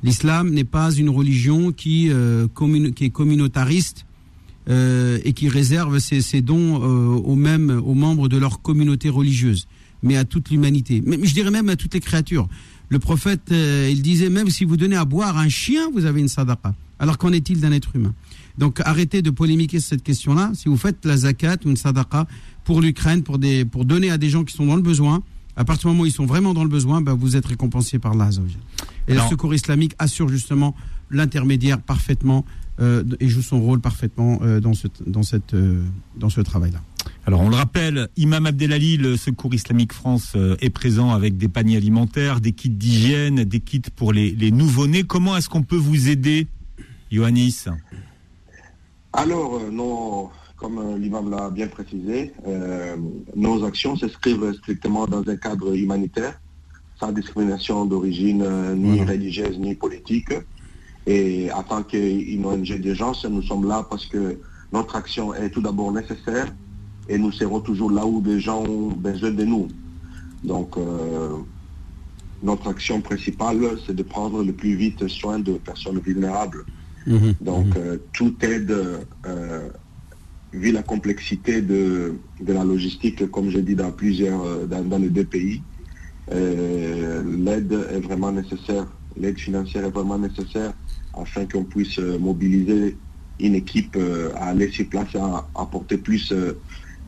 [0.03, 2.47] L'islam n'est pas une religion qui, euh,
[2.95, 4.05] qui est communautariste
[4.69, 9.09] euh, et qui réserve ses, ses dons euh, aux mêmes aux membres de leur communauté
[9.09, 9.67] religieuse,
[10.03, 11.03] mais à toute l'humanité.
[11.07, 12.49] Mais je dirais même à toutes les créatures.
[12.89, 16.21] Le prophète, euh, il disait même si vous donnez à boire un chien, vous avez
[16.21, 16.75] une sadaqa.
[16.99, 18.15] Alors qu'en est-il d'un être humain
[18.59, 20.53] Donc arrêtez de polémiquer cette question-là.
[20.55, 22.27] Si vous faites la zakat ou une sadaqa
[22.65, 25.23] pour l'Ukraine, pour des pour donner à des gens qui sont dans le besoin,
[25.57, 27.99] à partir du moment où ils sont vraiment dans le besoin, ben, vous êtes récompensé
[27.99, 28.31] par Allah.
[29.09, 30.75] Et le secours islamique assure justement
[31.11, 32.45] l'intermédiaire parfaitement
[32.81, 35.55] euh, et joue son rôle parfaitement euh, dans ce, dans cette,
[36.17, 36.81] dans ce travail-là.
[37.29, 41.49] Alors on le rappelle, Imam Abdelali, le Secours Islamique France euh, est présent avec des
[41.49, 45.03] paniers alimentaires, des kits d'hygiène, des kits pour les, les nouveau-nés.
[45.03, 46.47] Comment est-ce qu'on peut vous aider,
[47.11, 47.65] Yohannis?
[49.13, 52.95] Alors, euh, nos- comme euh, l'imam l'a bien précisé, euh,
[53.35, 56.41] nos actions s'inscrivent strictement dans un cadre humanitaire,
[57.01, 60.33] sans discrimination d'origine euh, ni religieuse ni politique.
[61.09, 64.39] Et en tant qu'une ONG d'urgence, nous sommes là parce que
[64.73, 66.55] notre action est tout d'abord nécessaire
[67.09, 69.69] et nous serons toujours là où les gens ont besoin de nous.
[70.43, 71.37] Donc, euh,
[72.43, 76.65] notre action principale, c'est de prendre le plus vite soin de personnes vulnérables.
[77.41, 78.75] Donc, euh, toute aide,
[79.27, 79.69] euh,
[80.53, 85.11] vu la complexité de, de la logistique, comme je dis dans plusieurs, dans, dans les
[85.11, 85.63] deux pays,
[86.31, 88.87] l'aide est vraiment nécessaire.
[89.17, 90.73] L'aide financière est vraiment nécessaire
[91.15, 92.99] afin qu'on puisse mobiliser
[93.39, 93.97] une équipe
[94.35, 96.33] à aller sur place à apporter plus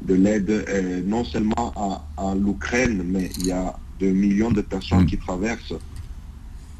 [0.03, 4.61] de l'aide, euh, non seulement à, à l'Ukraine, mais il y a des millions de
[4.61, 5.75] personnes qui traversent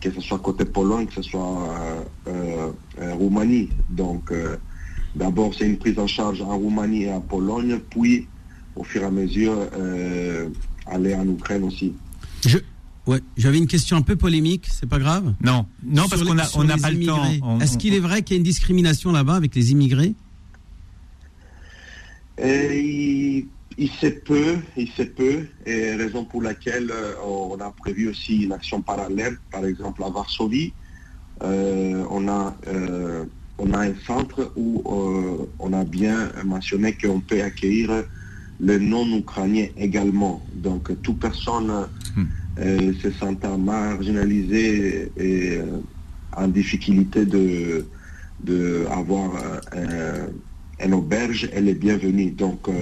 [0.01, 3.71] que ce soit côté Pologne, que ce soit euh, euh, euh, Roumanie.
[3.91, 4.57] Donc, euh,
[5.17, 8.29] D'abord, c'est une prise en charge en Roumanie et en Pologne, puis
[8.77, 10.49] au fur et à mesure, euh,
[10.87, 11.95] aller en Ukraine aussi.
[12.47, 12.59] Je,
[13.07, 15.35] ouais, j'avais une question un peu polémique, c'est pas grave?
[15.43, 17.25] Non, non, parce qu'on a, on n'a les pas le temps.
[17.61, 20.15] Est-ce on- qu'il est vrai qu'il y a une discrimination là-bas avec les immigrés?
[22.41, 27.71] Et il, il se peut, il se peut, et raison pour laquelle euh, on a
[27.71, 30.73] prévu aussi une action parallèle, par exemple à Varsovie.
[31.43, 33.25] Euh, on, a, euh,
[33.59, 38.05] on a un centre où euh, on a bien mentionné qu'on peut accueillir
[38.61, 40.45] les non-ukrainiens également.
[40.55, 41.87] Donc toute personne
[42.17, 42.93] Hmm.
[43.01, 45.61] se sentant marginalisée et
[46.37, 47.87] en difficulté de,
[48.43, 49.37] de avoir
[49.73, 50.27] un,
[50.81, 52.31] un auberge, elle est bienvenue.
[52.31, 52.73] Donc euh,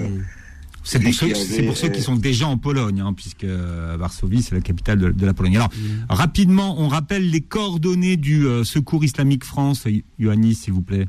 [0.83, 3.01] C'est pour, Celui ceux, qui c'est avait, pour ceux qui euh, sont déjà en Pologne,
[3.01, 5.57] hein, puisque euh, Varsovie, c'est la capitale de, de la Pologne.
[5.57, 6.05] Alors, Mm.
[6.09, 9.85] rapidement, on rappelle les coordonnées du euh, Secours islamique France.
[10.19, 11.07] Yohannis, s'il vous plaît.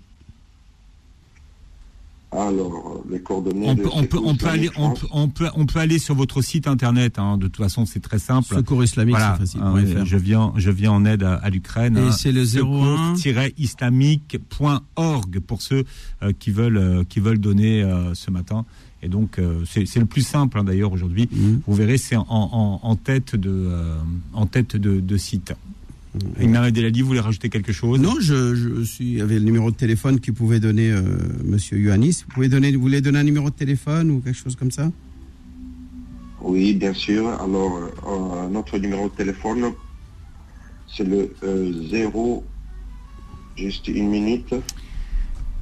[2.31, 5.01] Alors les coordonnées On de peut, on, peut, Secours on, peut aller, Islamique on, France,
[5.01, 7.19] peut, on, peut, on peut aller sur votre site internet.
[7.19, 7.39] hein.
[7.39, 8.55] de toute façon, c'est très simple.
[8.55, 9.61] Secours islamique, Voilà, c'est facile.
[9.63, 10.05] hein, fr.
[10.05, 11.97] je viens, je viens en aide à, à l'Ukraine.
[11.97, 12.13] Et hein.
[12.13, 15.85] c'est le 01 secours-islamique.org pour ceux
[16.23, 18.65] euh, qui veulent euh, qui veulent donner euh, ce matin.
[19.03, 21.29] Et donc euh, c'est le plus simple hein, d'ailleurs aujourd'hui.
[21.33, 21.63] Mhm.
[21.67, 23.97] Vous verrez, c'est en, en, en tête de euh,
[24.33, 25.53] en tête de, de site.
[26.41, 28.01] Imam Abdelali, vous voulez rajouter quelque chose?
[28.01, 29.05] Non, je, je suis.
[29.07, 31.03] Il y avait le numéro de téléphone qui pouvait donner euh,
[31.45, 32.25] Monsieur Ioannis.
[32.27, 34.91] Vous pouvez donner, vous voulez donner un numéro de téléphone ou quelque chose comme ça?
[36.41, 37.29] Oui, bien sûr.
[37.29, 39.73] Alors euh, notre numéro de téléphone,
[40.97, 42.45] c'est le euh, 0,
[43.57, 44.55] juste une minute.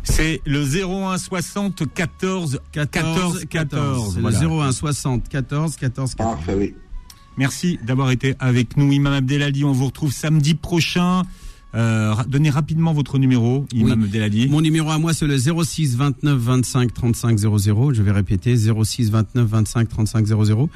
[0.05, 4.15] C'est le 01 60 14 14 14.
[4.15, 4.41] C'est Voilà.
[4.41, 6.37] le 01 60 14 14 14.
[6.37, 6.75] Parfait, oui.
[7.39, 9.65] Merci d'avoir été avec nous, Imam Abdelali.
[9.65, 11.23] On vous retrouve samedi prochain.
[11.75, 14.05] Euh, donnez rapidement votre numéro, Imam Oui.
[14.07, 14.49] Abdelali.
[14.49, 17.93] Mon numéro à moi, c'est le 06 29 25 35 00.
[17.93, 20.71] Je vais répéter 06 29 25 35 00.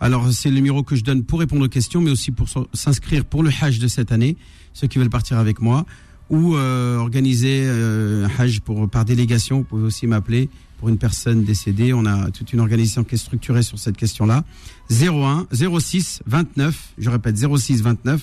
[0.00, 3.24] Alors, c'est le numéro que je donne pour répondre aux questions, mais aussi pour s'inscrire
[3.24, 4.36] pour le Hajj de cette année,
[4.74, 5.86] ceux qui veulent partir avec moi,
[6.28, 9.58] ou euh, organiser euh, un Hajj pour, par délégation.
[9.58, 10.50] Vous pouvez aussi m'appeler
[10.82, 11.92] pour une personne décédée.
[11.92, 14.42] On a toute une organisation qui est structurée sur cette question-là.
[14.90, 15.46] 01
[15.78, 18.20] 06 29, je répète 06 29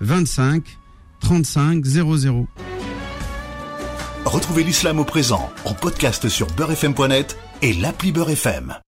[0.00, 0.62] 25
[1.20, 2.46] 35 00.
[4.26, 8.82] Retrouvez l'islam au présent en podcast sur beurrefm.net et l'appli Beurre FM.